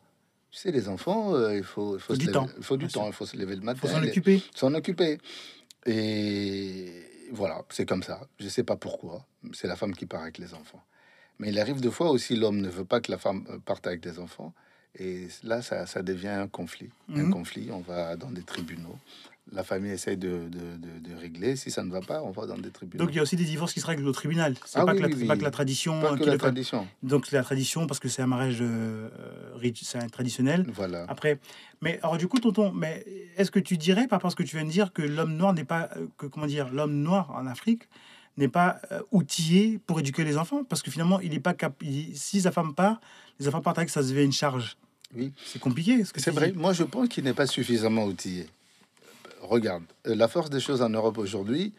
Tu 0.52 0.60
sais, 0.60 0.72
les 0.72 0.88
enfants, 0.90 1.36
euh, 1.36 1.56
il 1.58 1.64
faut, 1.64 1.96
il 1.98 2.00
faut, 2.00 2.14
Faut 2.14 2.20
du 2.20 2.28
temps, 2.32 2.48
il 2.58 2.64
faut 2.64 2.78
du 2.78 2.88
temps, 2.88 3.06
il 3.08 3.14
faut 3.14 3.26
se 3.26 3.38
lever 3.38 3.54
le 3.56 3.60
faut 3.62 3.66
matin, 3.66 3.88
s'en 3.88 4.00
les- 4.00 4.10
occuper. 4.10 4.42
s'en 4.56 4.74
occuper. 4.74 5.20
Et 5.86 7.04
voilà, 7.32 7.64
c'est 7.70 7.86
comme 7.86 8.04
ça. 8.04 8.28
Je 8.40 8.48
sais 8.48 8.64
pas 8.64 8.76
pourquoi. 8.76 9.26
C'est 9.54 9.68
la 9.68 9.76
femme 9.76 9.94
qui 9.94 10.06
part 10.06 10.22
avec 10.24 10.38
les 10.38 10.54
enfants. 10.54 10.84
Mais 11.38 11.50
il 11.50 11.60
arrive 11.60 11.80
deux 11.82 11.92
fois 11.92 12.10
aussi, 12.10 12.36
l'homme 12.36 12.60
ne 12.62 12.70
veut 12.70 12.84
pas 12.86 13.00
que 13.00 13.12
la 13.12 13.18
femme 13.18 13.46
euh, 13.50 13.60
parte 13.60 13.88
avec 13.88 14.04
les 14.06 14.20
enfants. 14.20 14.54
Et 14.98 15.28
là, 15.44 15.62
ça, 15.62 15.86
ça 15.86 16.02
devient 16.02 16.28
un 16.30 16.48
conflit. 16.48 16.90
Un 17.10 17.24
Mhm. 17.26 17.32
conflit, 17.32 17.70
on 17.72 17.80
va 17.80 18.16
dans 18.18 18.32
des 18.32 18.42
tribunaux. 18.44 18.98
La 19.52 19.64
famille 19.64 19.92
essaie 19.92 20.16
de, 20.16 20.28
de, 20.30 20.78
de- 20.78 21.10
de 21.10 21.16
régler. 21.16 21.56
Si 21.56 21.72
ça 21.72 21.84
ne 21.84 21.92
va 21.92 22.02
pas, 22.02 22.22
on 22.22 22.30
va 22.32 22.46
dans 22.46 22.58
des 22.58 22.70
tribunaux. 22.70 23.04
Donc 23.04 23.14
il 23.14 23.18
y 23.18 23.20
a 23.20 23.24
aussi 23.24 23.36
des 23.36 23.46
divorces 23.46 23.74
qui 23.74 23.80
se 23.80 23.86
règlent 23.88 24.08
au 24.08 24.12
tribunal. 24.12 24.54
C'est 24.66 24.78
Ah 24.80 24.86
pas, 24.86 24.92
oui, 24.92 24.98
que 24.98 25.02
la, 25.04 25.08
oui, 25.08 25.14
c'est 25.16 25.22
oui. 25.22 25.28
pas 25.28 25.38
que 25.38 25.44
la 25.44 25.52
tradition. 25.52 26.00
pas 26.02 26.16
que 26.18 26.24
la 26.24 26.38
tradition. 26.38 26.88
Donc 27.02 27.26
c'est 27.26 27.36
la 27.36 27.44
tradition 27.44 27.88
parce 27.88 28.00
que 28.00 28.10
c'est 28.10 28.22
un 28.22 28.28
mariage 28.28 28.60
euh, 28.62 29.10
c'est 29.82 29.98
un 29.98 30.08
traditionnel. 30.08 30.66
Voilà. 30.74 31.06
Après, 31.08 31.40
mais 31.82 32.00
alors 32.04 32.18
du 32.18 32.28
coup, 32.28 32.40
tonton, 32.40 32.72
mais 32.72 33.04
est-ce 33.38 33.50
que 33.52 33.60
tu 33.60 33.76
dirais, 33.78 34.08
par 34.08 34.18
rapport 34.18 34.28
à 34.28 34.32
ce 34.32 34.36
que 34.36 34.44
tu 34.44 34.56
viens 34.56 34.66
de 34.66 34.72
dire, 34.72 34.94
que 34.94 35.02
l'homme 35.02 35.36
noir 35.36 35.54
n'est 35.54 35.64
pas, 35.66 35.90
euh, 35.98 36.06
que 36.18 36.28
comment 36.28 36.46
dire, 36.48 36.70
l'homme 36.72 36.94
noir 37.02 37.32
en 37.32 37.48
Afrique 37.48 37.84
n'est 38.38 38.48
pas 38.48 38.80
euh, 38.92 39.02
outillé 39.12 39.80
pour 39.88 40.00
éduquer 40.00 40.24
les 40.24 40.38
enfants? 40.38 40.64
Parce 40.64 40.82
que 40.84 40.92
finalement, 40.92 41.20
il 41.22 41.32
n'est 41.32 41.40
pas 41.40 41.54
cap. 41.56 41.74
il- 41.82 42.16
si 42.16 42.42
sa 42.42 42.52
femme 42.52 42.74
part, 42.76 43.02
les 43.40 43.48
enfants 43.48 43.62
partent 43.62 43.80
avec, 43.80 43.90
ça 43.90 44.02
devient 44.04 44.24
une 44.24 44.32
charge. 44.32 44.78
Oui. 45.16 45.34
C'est 45.44 45.60
compliqué. 45.60 46.04
C'est 46.16 46.30
vrai. 46.32 46.52
Moi, 46.56 46.72
je 46.74 46.84
pense 46.84 47.10
qu'il 47.10 47.24
n'est 47.24 47.34
pas 47.34 47.48
suffisamment 47.48 48.06
outillé. 48.06 48.46
Regarde, 49.42 49.84
euh, 50.08 50.16
la 50.16 50.28
force 50.28 50.50
des 50.50 50.60
choses 50.60 50.82
en 50.82 50.90
Europe 50.90 51.18
aujourd'hui, 51.18 51.74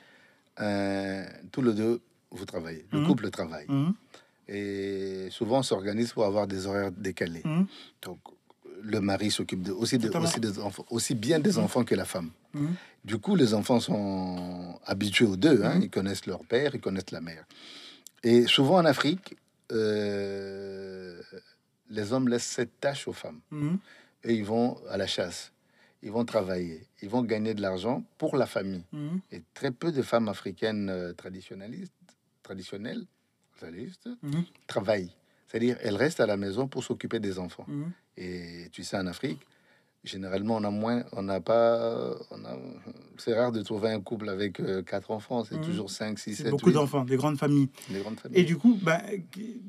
euh, 0.61 1.25
tous 1.53 1.63
les 1.63 1.73
deux, 1.73 2.01
vous 2.31 2.45
travaillez. 2.45 2.85
Le 2.93 3.01
Mhm. 3.01 3.07
couple 3.07 3.31
travaille. 3.31 3.67
Mhm, 3.69 3.95
Et 4.49 5.29
souvent, 5.31 5.59
on 5.59 5.63
s'organise 5.63 6.13
pour 6.13 6.25
avoir 6.25 6.47
des 6.49 6.67
horaires 6.67 6.91
décalés. 6.93 7.43
mhm, 7.45 7.67
Donc, 8.03 8.19
le 8.83 9.01
mari 9.01 9.31
s'occupe 9.31 9.69
aussi, 9.69 9.99
de- 9.99 10.09
aussi, 10.25 10.41
des 10.41 10.59
enfants, 10.59 10.87
aussi 10.91 11.15
bien 11.15 11.39
des 11.39 11.59
enfants 11.59 11.85
que 11.85 11.95
la 11.95 12.05
femme. 12.05 12.31
Du 13.05 13.19
coup, 13.19 13.37
les 13.37 13.55
enfants 13.55 13.79
sont 13.81 14.79
habitués 14.87 15.27
aux 15.27 15.37
deux. 15.37 15.63
hein. 15.63 15.79
Ils 15.83 15.91
connaissent 15.91 16.27
leur 16.27 16.45
père, 16.45 16.75
ils 16.75 16.81
connaissent 16.81 17.11
la 17.13 17.21
mère. 17.21 17.45
Et 18.25 18.47
souvent 18.47 18.77
en 18.79 18.85
Afrique, 18.87 19.37
euh, 19.73 21.21
les 21.91 22.13
hommes 22.13 22.29
laissent 22.29 22.47
cette 22.59 22.81
tâche 22.81 23.07
aux 23.09 23.13
femmes. 23.13 23.41
Et 24.25 24.35
ils 24.35 24.45
vont 24.45 24.79
à 24.89 24.97
la 24.97 25.07
chasse. 25.07 25.53
Ils 26.03 26.11
vont 26.11 26.25
travailler. 26.25 26.87
Ils 27.03 27.09
vont 27.09 27.23
gagner 27.23 27.53
de 27.55 27.61
l'argent 27.61 28.03
pour 28.19 28.37
la 28.37 28.47
famille. 28.47 28.85
Mhm. 28.93 29.21
Et 29.33 29.43
très 29.55 29.71
peu 29.71 29.93
de 29.93 30.03
femmes 30.03 30.29
africaines 30.29 30.89
euh, 30.89 31.13
traditionnalistes, 31.13 31.93
traditionnelles, 32.43 33.05
Mhm. 34.23 34.45
travaillent. 34.67 35.11
C'est-à-dire, 35.47 35.77
elles 35.83 35.97
restent 35.97 36.21
à 36.21 36.27
la 36.27 36.39
maison 36.39 36.67
pour 36.67 36.83
s'occuper 36.83 37.21
des 37.21 37.39
enfants. 37.39 37.67
Mhm. 37.69 37.93
Et 38.17 38.69
tu 38.73 38.83
sais, 38.85 38.97
en 38.97 39.07
Afrique, 39.07 39.41
généralement, 40.03 40.57
on 40.57 40.65
a 40.65 40.71
moins, 40.71 41.05
on 41.13 41.23
n'a 41.23 41.41
pas, 41.41 42.15
c'est 43.19 43.35
rare 43.35 43.53
de 43.53 43.61
trouver 43.63 43.91
un 43.91 44.01
couple 44.01 44.31
avec 44.31 44.61
euh, 44.61 44.83
quatre 44.83 45.11
enfants. 45.11 45.45
C'est 45.45 45.61
toujours 45.61 45.91
cinq, 45.91 46.19
six, 46.19 46.37
sept, 46.37 46.49
beaucoup 46.51 46.71
d'enfants, 46.73 47.05
des 47.05 47.17
grandes 47.17 47.37
familles. 47.37 47.69
des 47.91 48.01
grandes 48.01 48.15
Et 48.15 48.19
familles. 48.23 48.45
du 48.47 48.57
coup, 48.57 48.79
ben, 48.81 49.01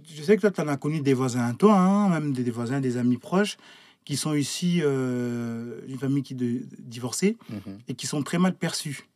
je 0.08 0.24
sais 0.24 0.36
que 0.38 0.42
toi, 0.42 0.52
tu 0.52 0.62
en 0.62 0.68
as 0.70 0.78
connu 0.78 1.02
des 1.02 1.14
voisins, 1.14 1.54
toi, 1.56 1.78
hein, 1.78 2.08
même 2.10 2.32
des 2.32 2.50
voisins, 2.50 2.80
des 2.80 2.96
amis 2.96 3.18
proches, 3.18 3.58
qui 4.06 4.18
sont 4.18 4.34
ici 4.34 4.80
euh, 4.82 5.82
d'une 5.88 5.98
famille 6.00 6.24
qui 6.24 6.36
de, 6.36 6.62
divorcée 6.80 7.38
Mhm. 7.50 7.78
et 7.88 7.94
qui 7.94 8.08
sont 8.08 8.24
très 8.24 8.38
mal 8.40 8.56
perçus. 8.56 9.08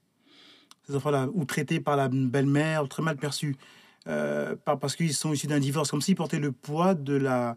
Ces 0.87 0.95
enfants-là, 0.95 1.27
ou 1.33 1.45
traités 1.45 1.79
par 1.79 1.95
la 1.97 2.07
belle-mère, 2.09 2.83
ou 2.83 2.87
très 2.87 3.01
mal 3.01 3.17
perçus, 3.17 3.55
euh, 4.07 4.55
par- 4.55 4.77
parce 4.77 4.95
qu'ils 4.95 5.13
sont 5.15 5.33
issus 5.33 5.47
d'un 5.47 5.59
divorce, 5.59 5.89
comme 5.89 6.01
s'ils 6.01 6.15
portaient 6.15 6.39
le 6.39 6.51
poids 6.51 6.93
de 6.93 7.15
la, 7.15 7.55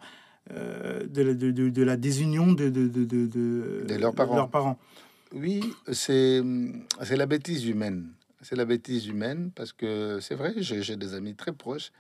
euh, 0.51 1.07
de, 1.07 1.23
la- 1.23 1.35
de, 1.35 1.51
de- 1.51 1.69
la 1.83 1.97
désunion 1.99 2.53
de, 2.53 2.71
de, 2.71 2.89
de, 2.89 3.05
de, 3.05 3.27
de- 3.27 3.85
De 3.87 3.95
leurs 3.97 4.15
parents. 4.15 4.35
leurs 4.37 4.49
parents. 4.49 4.79
Oui, 5.35 5.61
c'est, 5.93 6.41
la 7.17 7.27
bêtise 7.27 7.67
humaine. 7.67 8.09
C'est 8.41 8.57
la 8.57 8.65
bêtise 8.65 9.07
humaine 9.07 9.51
parce 9.55 9.75
que 9.75 10.21
c'est 10.21 10.35
vrai, 10.35 10.55
j'ai 10.59 10.97
des 10.97 11.13
amis 11.13 11.35
très 11.35 11.53
proches. 11.53 11.91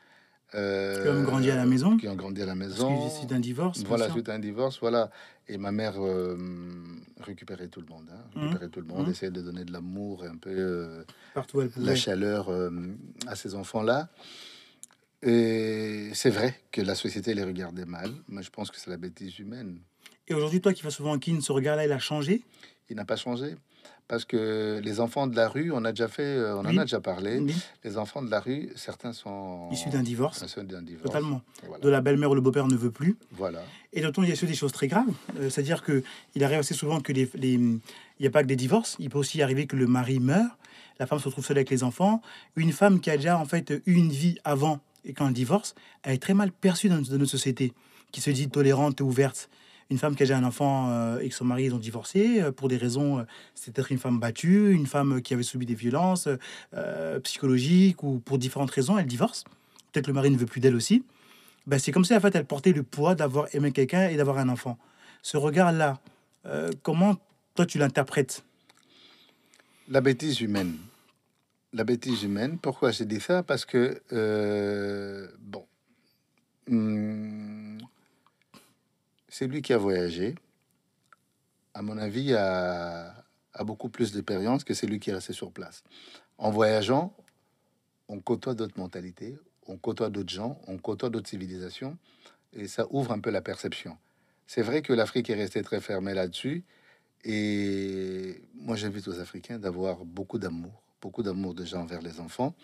Euh, 0.54 1.02
Qui 1.02 1.08
ont 1.08 1.22
grandi 1.22 1.50
à 1.50 1.56
la 1.56 1.66
maison. 1.66 1.96
Qui 1.96 2.08
ont 2.08 2.14
grandi 2.16 2.42
à 2.42 2.46
la 2.46 2.54
maison. 2.54 3.06
issus 3.06 3.26
d'un 3.26 3.40
divorce. 3.40 3.82
Voilà, 3.84 4.10
suite 4.10 4.28
à 4.28 4.34
un 4.34 4.38
divorce, 4.38 4.78
voilà. 4.80 5.10
Et 5.48 5.58
ma 5.58 5.72
mère 5.72 5.94
euh, 5.98 6.36
récupérait 7.20 7.68
tout 7.68 7.80
le 7.80 7.86
monde. 7.86 8.06
hein, 8.10 8.22
Mhm. 8.34 8.42
récupérait 8.42 8.68
tout 8.68 8.80
le 8.80 8.86
monde, 8.86 9.04
Mhm. 9.06 9.10
essayait 9.10 9.30
de 9.32 9.42
donner 9.42 9.64
de 9.64 9.72
l'amour 9.72 10.24
et 10.24 10.28
un 10.28 10.36
peu 10.36 10.50
euh, 10.50 11.04
Partout 11.34 11.58
où 11.58 11.60
elle 11.62 11.70
la 11.76 11.94
chaleur 11.94 12.48
euh, 12.50 12.70
à 13.26 13.34
ces 13.36 13.54
enfants-là. 13.54 14.08
Et 15.22 16.10
c'est 16.14 16.30
vrai 16.30 16.54
que 16.70 16.80
la 16.80 16.94
société 16.94 17.34
les 17.34 17.42
regardait 17.42 17.84
mal, 17.86 18.10
mais 18.28 18.42
je 18.42 18.50
pense 18.50 18.70
que 18.70 18.76
c'est 18.78 18.90
la 18.90 18.96
bêtise 18.96 19.38
humaine. 19.40 19.80
Et 20.28 20.34
aujourd'hui, 20.34 20.60
toi 20.60 20.72
qui 20.72 20.82
vas 20.82 20.90
souvent 20.90 21.12
en 21.12 21.18
Kin, 21.18 21.40
ce 21.40 21.50
regard-là, 21.52 21.84
il 21.86 21.92
a 21.92 21.98
changé? 21.98 22.42
Il 22.88 22.96
n'a 22.96 23.04
pas 23.04 23.16
changé. 23.16 23.56
Parce 24.08 24.24
que 24.24 24.80
les 24.82 25.00
enfants 25.00 25.26
de 25.26 25.36
la 25.36 25.48
rue, 25.50 25.70
on 25.70 25.84
a 25.84 25.92
déjà 25.92 26.08
fait, 26.08 26.22
euh, 26.22 26.56
on 26.56 26.60
en 26.60 26.76
a 26.78 26.82
déjà 26.84 26.98
parlé. 27.00 27.40
Oui. 27.40 27.54
Les 27.84 27.98
enfants 27.98 28.22
de 28.22 28.30
la 28.30 28.40
rue, 28.40 28.70
certains 28.74 29.12
sont 29.12 29.68
Issus 29.70 29.90
d'un 29.90 30.02
divorce. 30.02 30.42
divorce. 30.42 31.02
Totalement. 31.02 31.42
Voilà. 31.66 31.78
De 31.82 31.88
la 31.90 32.00
belle-mère 32.00 32.30
ou 32.30 32.34
le 32.34 32.40
beau-père 32.40 32.66
ne 32.68 32.74
veut 32.76 32.90
plus. 32.90 33.18
Voilà. 33.32 33.60
Et 33.92 34.00
d'autant, 34.00 34.22
il 34.22 34.28
y 34.28 34.32
a 34.32 34.34
aussi 34.34 34.46
des 34.46 34.54
choses 34.54 34.72
très 34.72 34.88
graves. 34.88 35.12
Euh, 35.38 35.50
C'est-à-dire 35.50 35.82
que 35.82 36.02
il 36.34 36.42
arrive 36.42 36.60
assez 36.60 36.72
souvent 36.72 37.00
que 37.00 37.12
les, 37.12 37.28
les- 37.34 37.52
il 37.54 37.80
n'y 38.20 38.26
a 38.26 38.30
pas 38.30 38.42
que 38.42 38.48
des 38.48 38.56
divorces. 38.56 38.96
Il 38.98 39.10
peut 39.10 39.18
aussi 39.18 39.42
arriver 39.42 39.66
que 39.66 39.76
le 39.76 39.86
mari 39.86 40.20
meurt, 40.20 40.56
la 40.98 41.06
femme 41.06 41.18
se 41.18 41.26
retrouve 41.26 41.44
seule 41.44 41.58
avec 41.58 41.68
les 41.68 41.84
enfants. 41.84 42.22
Une 42.56 42.72
femme 42.72 43.00
qui 43.00 43.10
a 43.10 43.16
déjà 43.18 43.36
en 43.38 43.44
fait 43.44 43.70
eu 43.84 43.92
une 43.92 44.08
vie 44.10 44.38
avant 44.42 44.80
et 45.04 45.12
quand 45.12 45.26
elle 45.28 45.34
divorce, 45.34 45.74
elle 46.02 46.14
est 46.14 46.18
très 46.22 46.34
mal 46.34 46.50
perçue 46.50 46.88
dans, 46.88 46.96
dans 47.00 47.18
notre 47.18 47.26
société, 47.26 47.74
qui 48.10 48.20
se 48.22 48.30
dit 48.30 48.48
tolérante 48.48 49.00
et 49.00 49.04
ouverte. 49.04 49.50
Une 49.90 49.96
femme 49.96 50.14
qui 50.14 50.22
a 50.22 50.26
déjà 50.26 50.36
un 50.36 50.44
enfant 50.44 50.90
euh, 50.90 51.18
et 51.20 51.30
que 51.30 51.34
son 51.34 51.46
mari 51.46 51.64
ils 51.64 51.74
ont 51.74 51.78
divorcé 51.78 52.42
euh, 52.42 52.52
pour 52.52 52.68
des 52.68 52.76
raisons, 52.76 53.20
euh, 53.20 53.22
c'est 53.54 53.72
peut-être 53.72 53.90
une 53.90 53.98
femme 53.98 54.20
battue, 54.20 54.72
une 54.72 54.86
femme 54.86 55.22
qui 55.22 55.32
avait 55.32 55.42
subi 55.42 55.64
des 55.64 55.74
violences 55.74 56.28
psychologiques 57.22 58.02
ou 58.02 58.18
pour 58.18 58.38
différentes 58.38 58.70
raisons, 58.70 58.98
elle 58.98 59.06
divorce. 59.06 59.44
Peut-être 59.92 60.06
le 60.06 60.12
mari 60.12 60.30
ne 60.30 60.36
veut 60.36 60.46
plus 60.46 60.60
d'elle 60.60 60.76
aussi. 60.76 61.04
Ben, 61.66 61.78
c'est 61.78 61.90
comme 61.90 62.04
si 62.04 62.14
en 62.14 62.20
fait 62.20 62.34
elle 62.34 62.44
portait 62.44 62.72
le 62.72 62.82
poids 62.82 63.14
d'avoir 63.14 63.46
aimé 63.54 63.72
quelqu'un 63.72 64.08
et 64.08 64.16
d'avoir 64.16 64.38
un 64.38 64.50
enfant. 64.50 64.78
Ce 65.22 65.36
regard-là, 65.36 65.98
comment 66.82 67.16
toi 67.54 67.66
tu 67.66 67.78
l'interprètes? 67.78 68.44
La 69.88 70.00
bêtise 70.00 70.40
humaine. 70.40 70.76
La 71.72 71.84
bêtise 71.84 72.22
humaine. 72.22 72.58
Pourquoi 72.58 72.90
j'ai 72.90 73.04
dit 73.06 73.20
ça? 73.20 73.42
Parce 73.42 73.64
que, 73.64 74.00
bon, 75.40 75.66
hum, 76.70 77.78
c'est 79.38 79.46
lui 79.46 79.62
qui 79.62 79.72
a 79.72 79.78
voyagé. 79.78 80.34
À 81.72 81.80
mon 81.80 81.96
avis, 81.96 82.34
a, 82.34 83.14
a 83.54 83.62
beaucoup 83.64 83.88
plus 83.88 84.10
d'expérience 84.10 84.64
que 84.64 84.74
celui 84.74 84.98
qui 84.98 85.10
est 85.10 85.14
resté 85.14 85.32
sur 85.32 85.52
place. 85.52 85.84
En 86.38 86.50
voyageant, 86.50 87.14
on 88.08 88.18
côtoie 88.18 88.54
d'autres 88.54 88.76
mentalités, 88.80 89.38
on 89.68 89.76
côtoie 89.76 90.10
d'autres 90.10 90.32
gens, 90.32 90.60
on 90.66 90.76
côtoie 90.76 91.08
d'autres 91.08 91.28
civilisations, 91.28 91.96
et 92.52 92.66
ça 92.66 92.86
ouvre 92.90 93.12
un 93.12 93.20
peu 93.20 93.30
la 93.30 93.40
perception. 93.40 93.96
C'est 94.48 94.62
vrai 94.62 94.82
que 94.82 94.92
l'Afrique 94.92 95.30
est 95.30 95.36
restée 95.36 95.62
très 95.62 95.80
fermée 95.80 96.14
là-dessus, 96.14 96.64
et 97.24 98.42
moi 98.54 98.74
j'invite 98.74 99.06
aux 99.06 99.20
Africains 99.20 99.60
d'avoir 99.60 100.04
beaucoup 100.04 100.38
d'amour, 100.40 100.82
beaucoup 101.00 101.22
d'amour 101.22 101.54
déjà 101.54 101.78
envers 101.78 102.00
les 102.02 102.18
enfants, 102.18 102.56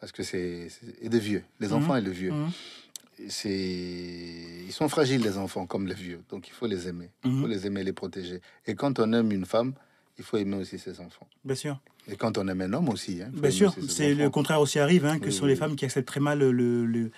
parce 0.00 0.10
que 0.10 0.24
c'est 0.24 0.70
c'est- 0.70 0.96
et 1.00 1.08
de 1.08 1.18
vieux, 1.18 1.44
les 1.60 1.68
Mhm. 1.68 1.74
enfants 1.74 1.94
et 1.94 2.00
le 2.00 2.10
vieux. 2.10 2.32
Mhm. 2.32 2.50
C'est 3.28 3.50
ils 4.66 4.72
sont 4.72 4.88
fragiles 4.88 5.22
les 5.22 5.38
enfants 5.38 5.66
comme 5.66 5.86
les 5.86 5.94
vieux, 5.94 6.20
donc 6.28 6.48
il 6.48 6.52
faut 6.52 6.66
les 6.66 6.88
aimer, 6.88 7.10
il 7.24 7.30
faut 7.30 7.36
Mhm. 7.46 7.48
les 7.48 7.66
aimer, 7.66 7.84
les 7.84 7.92
protéger. 7.92 8.40
Et 8.66 8.74
quand 8.74 8.98
on 8.98 9.12
aime 9.12 9.32
une 9.32 9.46
femme, 9.46 9.72
il 10.18 10.24
faut 10.24 10.36
aimer 10.36 10.56
aussi 10.56 10.78
ses 10.78 11.00
enfants. 11.00 11.28
Bien 11.44 11.54
sûr. 11.54 11.80
Et 12.08 12.16
quand 12.16 12.36
on 12.38 12.46
aime 12.48 12.60
un 12.60 12.72
homme 12.72 12.88
aussi, 12.88 13.22
hein, 13.22 13.30
Bien 13.32 13.50
sûr, 13.50 13.74
c'est 13.88 14.14
le 14.14 14.28
contraire 14.30 14.60
aussi 14.60 14.78
arrive, 14.78 15.04
hein, 15.06 15.18
que 15.18 15.26
Oui, 15.26 15.32
sur 15.32 15.44
oui, 15.44 15.50
les 15.50 15.56
femmes 15.56 15.76
qui 15.76 15.84
acceptent 15.84 16.08
très 16.08 16.20
mal 16.20 16.38
le, 16.40 16.84
le- 16.86 17.10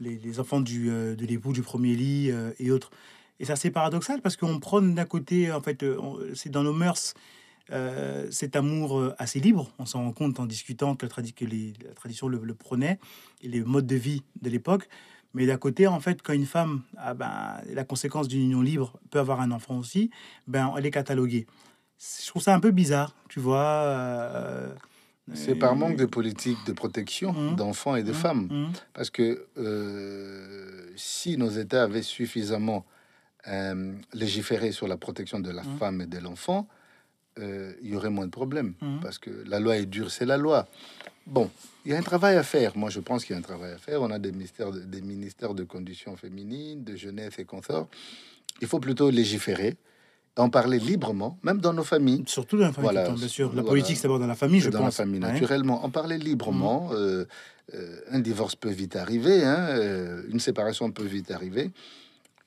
les, 0.00 0.16
les 0.18 0.40
enfants 0.40 0.60
du, 0.60 0.90
euh, 0.90 1.14
de 1.14 1.24
l'époux, 1.24 1.52
du 1.52 1.62
premier 1.62 1.94
lit 1.94 2.30
euh, 2.30 2.50
et 2.58 2.70
autres. 2.70 2.90
Et 3.40 3.44
ça, 3.44 3.54
c'est 3.56 3.70
paradoxal 3.70 4.20
parce 4.22 4.36
qu'on 4.36 4.58
prône 4.60 4.94
d'un 4.94 5.04
côté, 5.04 5.50
en 5.52 5.60
fait, 5.60 5.82
euh, 5.82 6.32
c'est 6.34 6.50
dans 6.50 6.62
nos 6.62 6.72
mœurs 6.72 7.14
euh, 7.70 8.30
cet 8.30 8.56
amour 8.56 9.12
assez 9.18 9.40
libre. 9.40 9.72
On 9.78 9.86
s'en 9.86 10.02
rend 10.02 10.12
compte 10.12 10.38
en 10.40 10.46
discutant 10.46 10.94
que 10.96 11.06
la, 11.06 11.10
tradi- 11.10 11.32
que 11.32 11.44
les- 11.44 11.72
la 11.86 11.94
tradition 11.94 12.28
le, 12.28 12.40
le 12.42 12.54
prônait 12.54 12.98
et 13.42 13.48
les 13.48 13.62
modes 13.62 13.86
de 13.86 13.96
vie 13.96 14.22
de 14.42 14.50
l'époque. 14.50 14.88
Mais 15.34 15.46
d'un 15.46 15.56
côté, 15.58 15.86
en 15.86 16.00
fait, 16.00 16.22
quand 16.22 16.32
une 16.32 16.46
femme 16.46 16.82
a 16.96 17.12
ben, 17.14 17.60
la 17.72 17.84
conséquence 17.84 18.28
d'une 18.28 18.42
union 18.42 18.62
libre 18.62 18.98
peut 19.10 19.18
avoir 19.18 19.40
un 19.40 19.50
enfant 19.50 19.76
aussi, 19.78 20.10
ben, 20.46 20.72
elle 20.78 20.86
est 20.86 20.90
cataloguée. 20.92 21.46
Je 22.22 22.26
trouve 22.28 22.42
ça 22.42 22.54
un 22.54 22.60
peu 22.60 22.70
bizarre, 22.70 23.14
tu 23.28 23.40
vois. 23.40 23.64
euh, 23.64 24.74
C'est 25.32 25.54
par 25.54 25.74
manque 25.74 25.96
de 25.96 26.04
politique 26.04 26.58
de 26.66 26.72
protection 26.72 27.32
Mhm. 27.32 27.56
d'enfants 27.56 27.96
et 27.96 28.02
de 28.02 28.10
Mhm, 28.12 28.14
femmes. 28.14 28.48
mhm. 28.50 28.72
Parce 28.92 29.10
que 29.10 29.46
euh, 29.58 30.86
si 30.96 31.36
nos 31.36 31.48
États 31.50 31.82
avaient 31.84 32.02
suffisamment 32.02 32.84
euh, 33.46 33.92
légiféré 34.14 34.72
sur 34.72 34.86
la 34.88 34.96
protection 34.96 35.38
de 35.40 35.50
la 35.50 35.62
femme 35.78 36.00
et 36.00 36.06
de 36.06 36.18
l'enfant, 36.18 36.66
euh, 37.38 37.72
il 37.82 37.88
y 37.90 37.96
aurait 37.96 38.10
moins 38.10 38.26
de 38.26 38.30
problèmes. 38.30 38.74
Parce 39.02 39.18
que 39.18 39.30
la 39.46 39.60
loi 39.60 39.76
est 39.76 39.86
dure, 39.86 40.10
c'est 40.10 40.24
la 40.26 40.36
loi. 40.38 40.66
Bon, 41.26 41.50
il 41.84 41.92
y 41.92 41.94
a 41.94 41.98
un 41.98 42.02
travail 42.02 42.36
à 42.36 42.42
faire. 42.42 42.76
Moi, 42.76 42.90
je 42.90 43.00
pense 43.00 43.24
qu'il 43.24 43.34
y 43.34 43.36
a 43.36 43.38
un 43.38 43.42
travail 43.42 43.72
à 43.72 43.78
faire. 43.78 44.02
On 44.02 44.10
a 44.10 44.18
des 44.18 44.32
ministères 44.32 44.70
de, 44.72 44.80
des 44.80 45.00
ministères 45.00 45.54
de 45.54 45.64
conditions 45.64 46.16
féminines, 46.16 46.84
de 46.84 46.96
jeunesse 46.96 47.38
et 47.38 47.44
consorts. 47.44 47.88
Il 48.60 48.68
faut 48.68 48.78
plutôt 48.80 49.10
légiférer, 49.10 49.76
en 50.36 50.50
parler 50.50 50.78
librement, 50.78 51.38
même 51.42 51.58
dans 51.58 51.72
nos 51.72 51.84
familles. 51.84 52.24
Surtout 52.26 52.56
dans 52.58 52.64
la 52.66 52.72
famille, 52.72 52.90
Voilà, 52.92 53.10
bien 53.10 53.28
sûr. 53.28 53.48
La 53.48 53.54
voilà. 53.54 53.68
politique, 53.68 53.96
c'est 53.96 54.02
d'abord 54.04 54.18
dans 54.18 54.26
la 54.26 54.34
famille, 54.34 54.60
je 54.60 54.70
dans 54.70 54.78
pense. 54.80 54.98
la 54.98 55.04
famille, 55.04 55.20
Ouais. 55.20 55.32
naturellement. 55.32 55.84
En 55.84 55.90
parler 55.90 56.18
librement. 56.18 56.90
euh, 56.92 57.24
euh, 57.72 58.00
un 58.10 58.18
divorce 58.20 58.54
peut 58.56 58.68
vite 58.70 58.94
arriver, 58.94 59.42
hein, 59.42 59.68
euh, 59.70 60.22
une 60.28 60.38
séparation 60.38 60.90
peut 60.92 61.04
vite 61.06 61.30
arriver. 61.30 61.70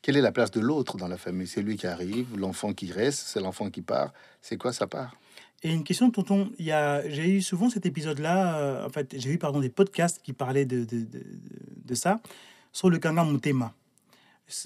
Quelle 0.03 0.15
est 0.15 0.21
la 0.21 0.31
place 0.31 0.51
de 0.51 0.59
l'autre 0.59 0.95
dans 0.97 1.07
la 1.07 1.17
famille? 1.17 1.47
C'est 1.47 1.63
lui 1.63 1.75
qui 1.75 1.87
arrive, 1.87 2.27
l'enfant 2.37 2.71
qui 2.71 2.91
reste, 2.91 3.23
c'est 3.27 3.39
l'enfant 3.41 3.71
qui 3.71 3.81
part. 3.81 4.13
C'est 4.43 4.57
quoi 4.57 4.71
sa 4.73 4.85
part? 4.85 5.15
Et 5.63 5.73
une 5.73 5.83
question, 5.83 6.11
tonton, 6.11 6.51
il 6.59 6.65
y 6.65 6.71
a, 6.71 7.07
j'ai 7.09 7.27
eu 7.29 7.41
souvent 7.41 7.69
cet 7.69 7.85
épisode-là, 7.85 8.57
euh, 8.57 8.85
en 8.85 8.89
fait, 8.89 9.15
j'ai 9.17 9.31
eu 9.31 9.37
pardon 9.39 9.59
des 9.59 9.69
podcasts 9.69 10.21
qui 10.21 10.33
parlaient 10.33 10.65
de, 10.65 10.85
de, 10.85 10.99
de, 10.99 11.23
de 11.85 11.95
ça, 11.95 12.19
sur 12.71 12.89
le 12.89 12.99
Kanga 12.99 13.23
Mutema. 13.23 13.73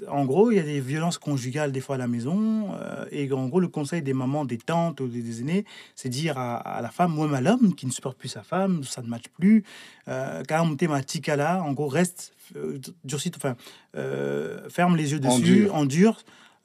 En 0.10 0.26
gros, 0.26 0.52
il 0.52 0.58
y 0.58 0.60
a 0.60 0.64
des 0.64 0.80
violences 0.80 1.18
conjugales 1.18 1.72
des 1.72 1.80
fois 1.82 1.96
à 1.96 1.98
la 1.98 2.08
maison, 2.08 2.76
euh, 2.76 3.06
et 3.10 3.32
en 3.32 3.48
gros, 3.48 3.60
le 3.60 3.68
conseil 3.70 4.02
des 4.04 4.14
mamans, 4.14 4.46
des 4.46 4.58
tantes 4.60 5.00
ou 5.00 5.08
des, 5.08 5.22
des 5.22 5.40
aînés, 5.42 5.66
c'est 5.96 6.10
dire 6.10 6.38
à, 6.38 6.58
à 6.58 6.82
la 6.82 6.90
femme 6.90 7.18
ou 7.18 7.24
même 7.24 7.34
à 7.34 7.42
l'homme 7.42 7.74
qui 7.74 7.88
ne 7.88 7.92
supporte 7.92 8.18
plus 8.18 8.30
sa 8.30 8.44
femme, 8.44 8.84
ça 8.84 9.02
ne 9.02 9.08
matche 9.08 9.30
plus, 9.40 9.64
euh, 10.08 10.44
Kanga 10.44 10.70
Mutema 10.70 11.02
Tikala, 11.02 11.64
en 11.64 11.72
gros, 11.72 11.88
reste, 11.88 12.34
euh, 12.58 12.78
durcit, 13.06 13.32
enfin, 13.36 13.56
euh, 13.96 14.70
ferme 14.70 14.98
les 14.98 15.14
yeux 15.14 15.20
dessus, 15.20 15.70
Endure. 15.70 15.76
endure, 15.76 16.18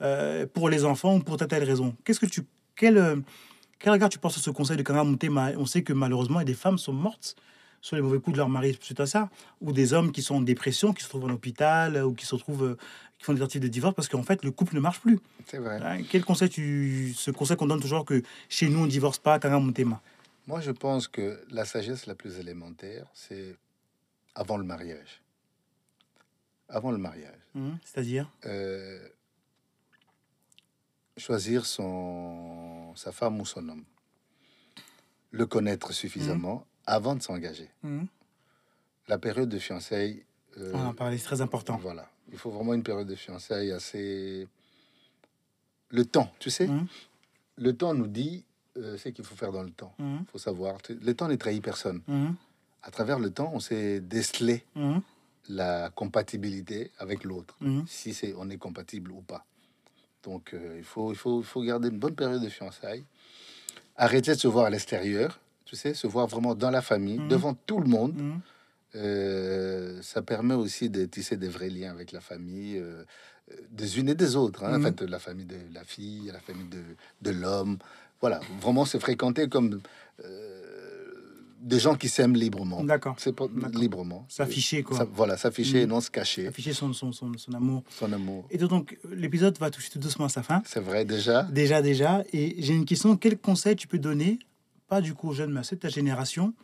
euh, 0.03 0.47
pour 0.53 0.69
les 0.69 0.85
enfants 0.85 1.17
ou 1.17 1.21
pour 1.21 1.37
telle 1.39 1.49
telle 1.49 1.65
raison. 1.65 1.95
Qu'est-ce 2.05 2.21
que 2.21 2.27
tu, 2.27 2.43
quel, 2.75 2.99
euh, 2.99 3.17
quel 3.79 3.93
regard 3.93 4.09
tu 4.09 4.19
penses 4.19 4.35
sur 4.35 4.43
ce 4.43 4.51
conseil 4.51 4.77
de 4.77 4.83
Kanga 4.83 5.05
Mutema 5.05 5.51
On 5.57 5.67
sait 5.67 5.83
que 5.83 5.93
malheureusement, 5.93 6.43
des 6.43 6.55
femmes 6.55 6.79
sont 6.79 6.93
mortes 6.93 7.37
sur 7.83 7.95
les 7.97 8.03
mauvais 8.03 8.19
coups 8.19 8.33
de 8.33 8.39
leur 8.39 8.49
mari 8.49 8.77
suite 8.81 8.99
à 9.01 9.07
ça, 9.07 9.29
ou 9.61 9.73
des 9.73 9.93
hommes 9.93 10.11
qui 10.11 10.23
sont 10.23 10.37
en 10.37 10.41
dépression, 10.41 10.93
qui 10.93 11.03
se 11.03 11.07
retrouvent 11.07 11.31
en 11.31 11.35
hôpital, 11.35 11.97
euh, 11.97 12.05
ou 12.07 12.15
qui 12.15 12.27
se 12.27 12.35
retrouvent, 12.35 12.65
euh, 12.65 12.77
qui 13.19 13.25
font 13.25 13.33
des 13.33 13.39
tentatives 13.39 13.61
de 13.63 13.69
divorce 13.69 13.95
parce 13.95 14.09
qu'en 14.09 14.23
fait, 14.23 14.45
le 14.45 14.51
couple 14.51 14.75
ne 14.75 14.81
marche 14.81 15.01
plus. 15.01 15.21
C'est 15.47 15.59
vrai. 15.59 15.79
Hein, 15.83 16.03
Quel 16.11 16.25
conseil 16.25 16.49
tu, 16.49 17.13
ce 17.15 17.31
conseil 17.31 17.57
qu'on 17.57 17.67
donne 17.67 17.81
toujours 17.81 18.05
que 18.05 18.23
chez 18.49 18.69
nous 18.69 18.81
on 18.81 18.87
divorce 18.87 19.19
pas, 19.19 19.39
Kanga 19.39 19.61
Mutema 19.61 20.01
Moi, 20.47 20.61
je 20.61 20.73
pense 20.73 21.07
que 21.07 21.41
la 21.51 21.65
sagesse 21.65 22.07
la 22.07 22.15
plus 22.15 22.39
élémentaire, 22.39 23.07
c'est 23.15 23.57
avant 24.35 24.57
le 24.57 24.65
mariage. 24.65 25.23
Avant 26.69 26.91
le 26.91 26.99
mariage. 26.99 27.39
Hum, 27.55 27.79
C'est-à-dire? 27.85 28.29
Euh, 28.47 28.99
choisir 31.17 31.67
son, 31.67 32.93
sa 32.95 33.13
femme 33.13 33.41
ou 33.41 33.47
son 33.47 33.69
homme. 33.69 33.85
Le 35.31 35.47
connaître 35.47 35.93
suffisamment 35.93 36.67
avant 36.87 37.15
de 37.15 37.23
s'engager. 37.23 37.69
Hum, 37.85 38.07
La 39.09 39.19
période 39.19 39.49
de 39.49 39.59
fiançailles. 39.59 40.25
euh, 40.59 40.73
On 40.75 40.87
en 40.87 40.95
parlait, 40.95 41.19
c'est 41.19 41.25
très 41.25 41.41
important. 41.41 41.77
Voilà. 41.79 42.09
Il 42.33 42.39
faut 42.39 42.51
vraiment 42.51 42.75
une 42.75 42.83
période 42.83 43.07
de 43.09 43.15
fiançailles 43.15 43.73
assez. 43.73 44.47
Le 45.91 46.05
temps, 46.05 46.31
tu 46.39 46.51
sais? 46.51 46.69
Hum, 46.69 46.87
Le 47.57 47.73
temps 47.77 47.95
nous 47.95 48.07
dit 48.09 48.45
euh, 48.77 48.97
ce 48.99 49.09
qu'il 49.11 49.25
faut 49.25 49.37
faire 49.37 49.53
dans 49.53 49.63
le 49.63 49.71
temps. 49.71 49.95
Il 49.99 50.27
faut 50.31 50.39
savoir. 50.39 50.79
Le 50.89 51.15
temps 51.15 51.29
ne 51.29 51.37
trahit 51.37 51.63
personne. 51.63 52.03
À 52.83 52.91
travers 52.91 53.19
le 53.19 53.31
temps, 53.31 53.51
on 53.53 53.61
sait 53.61 54.01
déceler 54.01 54.65
hum, 54.77 55.03
la 55.49 55.91
compatibilité 55.91 56.91
avec 56.99 57.25
l'autre, 57.25 57.57
si 57.89 58.15
c'est 58.15 58.35
on 58.37 58.49
est 58.51 58.59
compatible 58.59 59.11
ou 59.13 59.21
pas. 59.23 59.45
Donc 60.27 60.53
euh, 60.53 60.75
il, 60.77 60.85
faut, 60.85 61.13
il, 61.13 61.17
faut, 61.17 61.41
il 61.41 61.47
faut 61.47 61.63
garder 61.63 61.89
une 61.89 61.99
bonne 61.99 62.15
période 62.17 62.43
de 62.43 62.49
fiançailles. 62.49 63.05
Arrêter 63.97 64.33
de 64.35 64.39
se 64.39 64.49
voir 64.49 64.67
à 64.67 64.71
l'extérieur, 64.71 65.41
tu 65.65 65.77
sais, 65.77 65.95
se 65.95 66.07
voir 66.07 66.27
vraiment 66.27 66.55
dans 66.55 66.71
la 66.71 66.83
famille, 66.83 67.19
Mhm. 67.21 67.29
devant 67.29 67.55
tout 67.55 67.81
le 67.81 67.89
monde. 67.89 68.15
hum. 68.19 68.41
Euh, 68.95 70.01
ça 70.03 70.23
permet 70.23 70.55
aussi 70.55 70.89
de 70.89 71.05
tisser 71.05 71.37
des 71.37 71.49
vrais 71.49 71.69
liens 71.69 71.91
avec 71.91 72.13
la 72.13 72.21
famille, 72.21 72.79
euh, 72.79 73.05
des 73.71 73.99
unes 73.99 74.09
et 74.09 74.15
des 74.15 74.37
autres. 74.37 74.65
hein. 74.65 74.75
En 74.77 74.79
Mhm. 74.79 74.83
fait, 74.97 75.03
la 75.03 75.19
famille 75.19 75.45
de 75.45 75.59
la 75.75 75.85
fille, 75.85 76.31
la 76.33 76.41
famille 76.41 76.69
de, 76.69 76.83
de 77.23 77.31
l'homme. 77.31 77.77
Voilà, 78.23 78.41
vraiment 78.61 78.87
se 78.87 78.97
fréquenter 78.99 79.49
comme 79.49 79.81
euh, 80.25 80.66
des 81.67 81.79
gens 81.81 81.95
qui 81.97 82.09
s'aiment 82.09 82.37
librement. 82.37 82.83
D'accord. 82.85 83.17
C'est 83.19 83.35
librement. 83.75 84.25
S'afficher, 84.29 84.83
quoi. 84.83 84.99
Ça- 84.99 85.07
voilà, 85.13 85.37
s'afficher 85.37 85.81
et 85.81 85.85
Mhm. 85.87 85.91
non 85.91 86.01
se 86.01 86.11
cacher 86.11 86.47
Afficher 86.47 86.73
son, 86.73 86.93
son, 86.93 87.13
son, 87.13 87.33
son 87.37 87.53
amour. 87.53 87.83
son 87.91 88.13
amour. 88.13 88.47
Et 88.51 88.59
donc, 88.59 88.97
l'épisode 89.11 89.59
va 89.59 89.71
toucher 89.71 89.91
tout 89.91 89.99
doucement 89.99 90.27
à 90.27 90.29
sa 90.29 90.43
fin. 90.43 90.63
C'est 90.65 90.81
vrai 90.81 91.05
déjà. 91.05 91.43
Déjà, 91.45 91.83
déjà. 91.83 92.23
Et 92.33 92.55
j'ai 92.63 92.73
une 92.75 92.85
question. 92.85 93.17
Quel 93.17 93.37
conseil 93.39 93.75
tu 93.77 93.89
peux 93.89 93.99
donner, 93.99 94.39
pas 94.89 95.01
du 95.01 95.13
coup 95.15 95.29
aux 95.31 95.35
jeunes, 95.35 95.53
mais 95.53 95.61
à 95.61 95.65
ceux 95.65 95.77
de 95.77 95.81
ta 95.81 95.89
génération, 95.89 96.55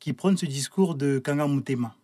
qui 0.00 0.12
prennent 0.12 0.36
ce 0.36 0.46
discours 0.46 0.94
de 0.96 1.20
Kanga 1.24 1.46
Mutema? 1.46 1.94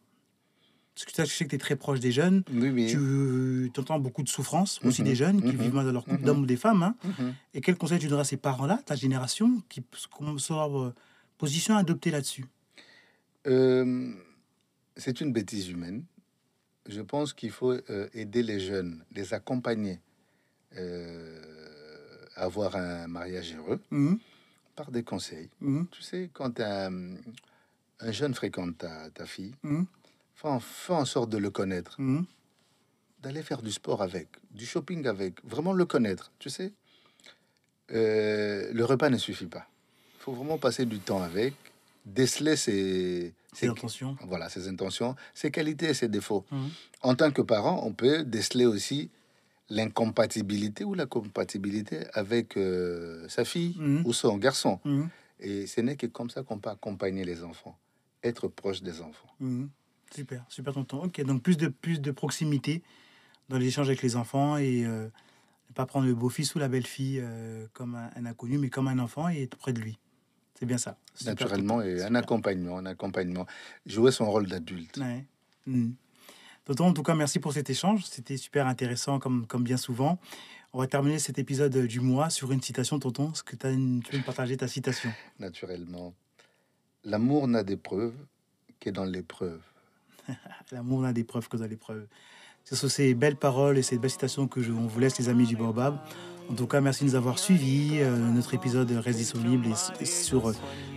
Parce 0.95 1.05
que 1.05 1.23
tu 1.23 1.27
sais 1.29 1.45
que 1.45 1.51
tu 1.51 1.57
es 1.57 1.59
très 1.59 1.77
proche 1.77 2.01
des 2.01 2.11
jeunes. 2.13 2.43
Oui, 2.51 2.71
oui. 2.71 2.87
Tu 2.87 3.71
entends 3.81 3.99
beaucoup 3.99 4.23
de 4.23 4.31
souffrance 4.31 4.81
aussi 4.83 5.03
Mhm, 5.03 5.09
des 5.09 5.15
jeunes 5.15 5.41
qui 5.43 5.49
mhm, 5.53 5.63
vivent 5.63 5.75
mal 5.75 5.85
dans 5.85 5.93
leur 5.93 6.05
couple, 6.05 6.21
mhm. 6.21 6.25
d'hommes 6.25 6.43
ou 6.43 6.47
des 6.47 6.57
femmes. 6.57 6.83
hein. 6.83 6.95
Mhm. 7.05 7.35
Et 7.53 7.61
quel 7.61 7.77
conseil 7.77 7.99
tu 7.99 8.07
donneras 8.07 8.23
à 8.23 8.25
ces 8.25 8.39
parents-là, 8.39 8.81
ta 8.87 8.95
génération, 8.97 9.63
qui 9.69 9.83
euh, 9.83 10.93
position 11.39 11.77
à 11.77 11.81
adopter 11.81 12.11
là-dessus 12.11 12.45
Euh, 13.47 14.13
c'est 14.97 15.21
une 15.21 15.33
bêtise 15.33 15.69
humaine. 15.69 16.05
Je 16.89 17.01
pense 17.01 17.33
qu'il 17.33 17.51
faut 17.51 17.73
euh, 17.91 18.09
aider 18.15 18.43
les 18.43 18.59
jeunes, 18.61 19.05
les 19.13 19.35
accompagner 19.35 20.01
euh, 20.77 21.41
à 22.35 22.45
avoir 22.45 22.77
un 22.77 23.07
mariage 23.07 23.55
heureux 23.55 23.81
Mhm, 23.91 24.19
par 24.75 24.91
des 24.91 25.03
conseils. 25.05 25.49
mhm, 25.61 25.87
Tu 25.91 26.03
sais, 26.03 26.31
quand 26.33 26.61
un, 26.61 27.17
un 28.01 28.13
jeune 28.13 28.35
fréquente 28.35 28.79
ta, 28.79 29.11
ta 29.11 29.27
fille, 29.27 29.55
mhm, 29.63 29.87
fais 30.35 30.49
en, 30.49 30.61
fais 30.61 30.93
en 30.93 31.05
sorte 31.05 31.31
de 31.31 31.39
le 31.39 31.51
connaître, 31.51 31.99
d'aller 33.23 33.43
faire 33.43 33.63
du 33.63 33.73
sport 33.73 34.03
avec, 34.03 34.29
du 34.51 34.67
shopping 34.67 35.07
avec, 35.07 35.45
vraiment 35.45 35.73
le 35.73 35.85
connaître, 35.87 36.33
tu 36.39 36.51
sais. 36.51 36.73
Euh, 37.93 38.73
le 38.73 38.85
repas 38.85 39.09
ne 39.11 39.19
suffit 39.19 39.47
pas. 39.47 39.69
Faut 40.27 40.33
vraiment 40.33 40.59
passer 40.59 40.87
du 40.87 40.99
temps 40.99 41.23
avec, 41.23 41.55
déceler 42.05 42.57
ses, 42.57 43.33
l'intention. 43.63 44.17
voilà, 44.27 44.49
ses 44.49 44.67
intentions, 44.67 45.15
ses 45.33 45.53
qualités 45.53 45.91
et 45.91 45.95
ses 45.95 46.09
défauts. 46.09 46.45
Mhm. 46.51 46.69
En 47.03 47.15
tant 47.15 47.31
que 47.31 47.43
parent, 47.43 47.81
on 47.87 47.93
peut 47.93 48.25
déceler 48.25 48.67
aussi 48.67 49.09
l'incompatibilité 49.71 50.83
ou 50.83 50.95
la 50.95 51.07
compatibilité 51.07 52.07
avec 52.13 52.57
euh, 52.57 53.29
sa 53.29 53.45
fille 53.45 53.77
Mhm. 53.79 54.03
ou 54.05 54.13
son 54.13 54.37
garçon. 54.37 54.81
Mhm. 54.85 55.09
Et 55.39 55.69
ce 55.69 55.81
n'est 55.81 55.95
que 55.97 56.07
comme 56.09 56.29
ça 56.29 56.43
qu'on 56.43 56.59
peut 56.59 56.71
accompagner 56.71 57.25
les 57.25 57.45
enfants, 57.45 57.79
être 58.25 58.49
proche 58.49 58.83
des 58.83 59.01
enfants. 59.03 59.29
Super, 60.13 60.45
super 60.49 60.75
tonton. 60.75 61.05
Ok, 61.05 61.21
donc 61.23 61.41
plus 61.41 61.57
de, 61.57 61.69
plus 61.69 62.01
de 62.01 62.11
proximité 62.11 62.83
dans 63.49 63.59
les 63.59 63.69
échanges 63.69 63.89
avec 63.89 64.03
les 64.03 64.17
enfants 64.17 64.57
et 64.57 64.85
euh, 64.85 65.05
ne 65.69 65.75
pas 65.75 65.87
prendre 65.87 66.07
le 66.09 66.15
beau-fils 66.17 66.53
ou 66.57 66.59
la 66.59 66.67
belle-fille 66.69 67.21
euh, 67.23 67.67
comme 67.75 67.95
un, 67.95 68.11
un 68.17 68.27
inconnu, 68.27 68.59
mais 68.59 68.71
comme 68.71 68.89
un 68.89 68.99
enfant 68.99 69.29
et 69.29 69.43
être 69.43 69.57
près 69.57 69.73
de 69.73 69.81
lui. 69.81 69.99
C'est 70.59 70.67
bien 70.67 70.79
ça. 70.79 70.97
Naturellement, 71.25 71.83
et 71.83 72.03
un 72.03 72.15
accompagnement, 72.15 72.79
un 72.79 72.87
accompagnement. 72.87 73.47
Jouer 73.85 74.11
son 74.11 74.31
rôle 74.31 74.47
d'adulte. 74.47 74.97
Ouais. 74.99 75.25
Mhm. 75.67 75.95
Tonton, 76.65 76.87
en 76.87 76.93
tout 76.93 77.03
cas, 77.03 77.15
merci 77.15 77.39
pour 77.39 77.53
cet 77.53 77.71
échange. 77.71 78.05
C'était 78.07 78.37
super 78.37 78.67
intéressant, 78.67 79.19
comme, 79.19 79.47
comme 79.47 79.63
bien 79.65 79.77
souvent. 79.77 80.19
On 80.73 80.79
va 80.81 80.87
terminer 80.87 81.19
cet 81.19 81.39
épisode 81.39 81.77
du 81.87 82.01
mois 82.01 82.29
sur 82.31 82.51
une 82.53 82.61
citation, 82.61 82.99
tonton. 82.99 83.31
Est-ce 83.33 83.43
que 83.43 83.55
t'as 83.57 83.73
une- 83.73 84.03
tu 84.03 84.11
peux 84.11 84.19
me 84.19 84.23
partager 84.25 84.57
ta 84.57 84.67
citation? 84.67 85.11
Naturellement. 85.39 86.13
L'amour 87.05 87.47
n'a 87.49 87.63
d'épreuve 87.63 88.15
que 88.81 88.91
dans 88.91 89.05
l'épreuve. 89.05 89.61
L'amour 90.73 91.03
n'a 91.03 91.13
d'épreuve 91.13 91.49
que 91.49 91.57
dans 91.57 91.67
l'épreuve. 91.67 92.07
Ce 92.65 92.75
sont 92.75 92.89
ces 92.89 93.15
belles 93.15 93.37
paroles 93.37 93.79
et 93.79 93.83
ces 93.83 93.97
belles 93.97 94.11
citations 94.11 94.49
que 94.49 94.61
je, 94.61 94.73
on 94.73 94.87
vous 94.89 94.99
laisse, 94.99 95.19
les 95.19 95.29
amis 95.29 95.47
du 95.47 95.55
Baobab. 95.57 95.99
En 96.51 96.55
tout 96.55 96.67
cas, 96.67 96.81
merci 96.81 97.05
de 97.05 97.11
nous 97.11 97.17
avoir 97.17 97.39
suivis. 97.39 97.99
Euh, 98.01 98.17
notre 98.17 98.55
épisode 98.55 98.91
reste 99.05 99.19
disponible 99.19 99.67
et 99.67 100.03
et 100.03 100.05
sur 100.07 100.49
euh, 100.49 100.53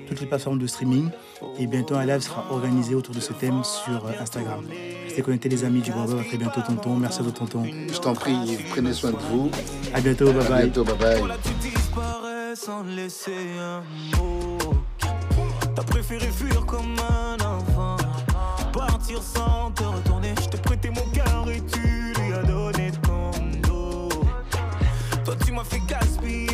toutes 0.07 0.21
les 0.21 0.27
plateformes 0.27 0.59
de 0.59 0.67
streaming. 0.67 1.09
Et 1.57 1.65
bientôt, 1.67 1.95
un 1.95 2.05
live 2.05 2.21
sera 2.21 2.45
organisé 2.51 2.93
autour 2.95 3.15
de 3.15 3.19
ce 3.19 3.33
thème 3.33 3.63
sur 3.63 4.05
euh, 4.05 4.11
Instagram. 4.21 4.63
Restez 5.05 5.21
connectés, 5.21 5.49
les 5.49 5.63
amis 5.63 5.81
du 5.81 5.91
Baobab. 5.91 6.19
À 6.19 6.23
très 6.23 6.37
bientôt, 6.37 6.61
tonton. 6.61 6.95
Merci 6.97 7.21
à 7.21 7.23
toi, 7.23 7.31
tonton. 7.31 7.63
Je 7.91 7.97
t'en 7.99 8.13
prie, 8.13 8.57
prenez 8.69 8.93
soin 8.93 9.11
de 9.11 9.17
vous. 9.31 9.49
À 9.93 10.01
bientôt. 10.01 10.31
Bye 10.31 10.45
À 10.45 10.49
bye. 10.49 10.63
bientôt, 10.65 10.83
bye 10.83 10.95
bye. 10.97 11.17
Voilà, 11.19 11.35
tu 11.43 11.49
disparais 11.67 12.55
sans 12.55 12.83
laisser 12.83 13.33
un 13.59 13.81
mot. 14.17 14.57
T'as 15.75 15.83
préféré 15.83 16.27
fuir 16.27 16.65
comme 16.65 16.95
un 17.09 17.35
enfant. 17.43 17.97
Partir 18.71 19.21
sans 19.23 19.71
te 19.71 19.83
retourner. 19.83 20.33
Je 20.43 20.47
t'ai 20.49 20.57
prêté 20.57 20.89
mon 20.89 21.05
cœur, 21.11 21.45
my 25.59 25.79
got 25.79 26.03
speed 26.05 26.48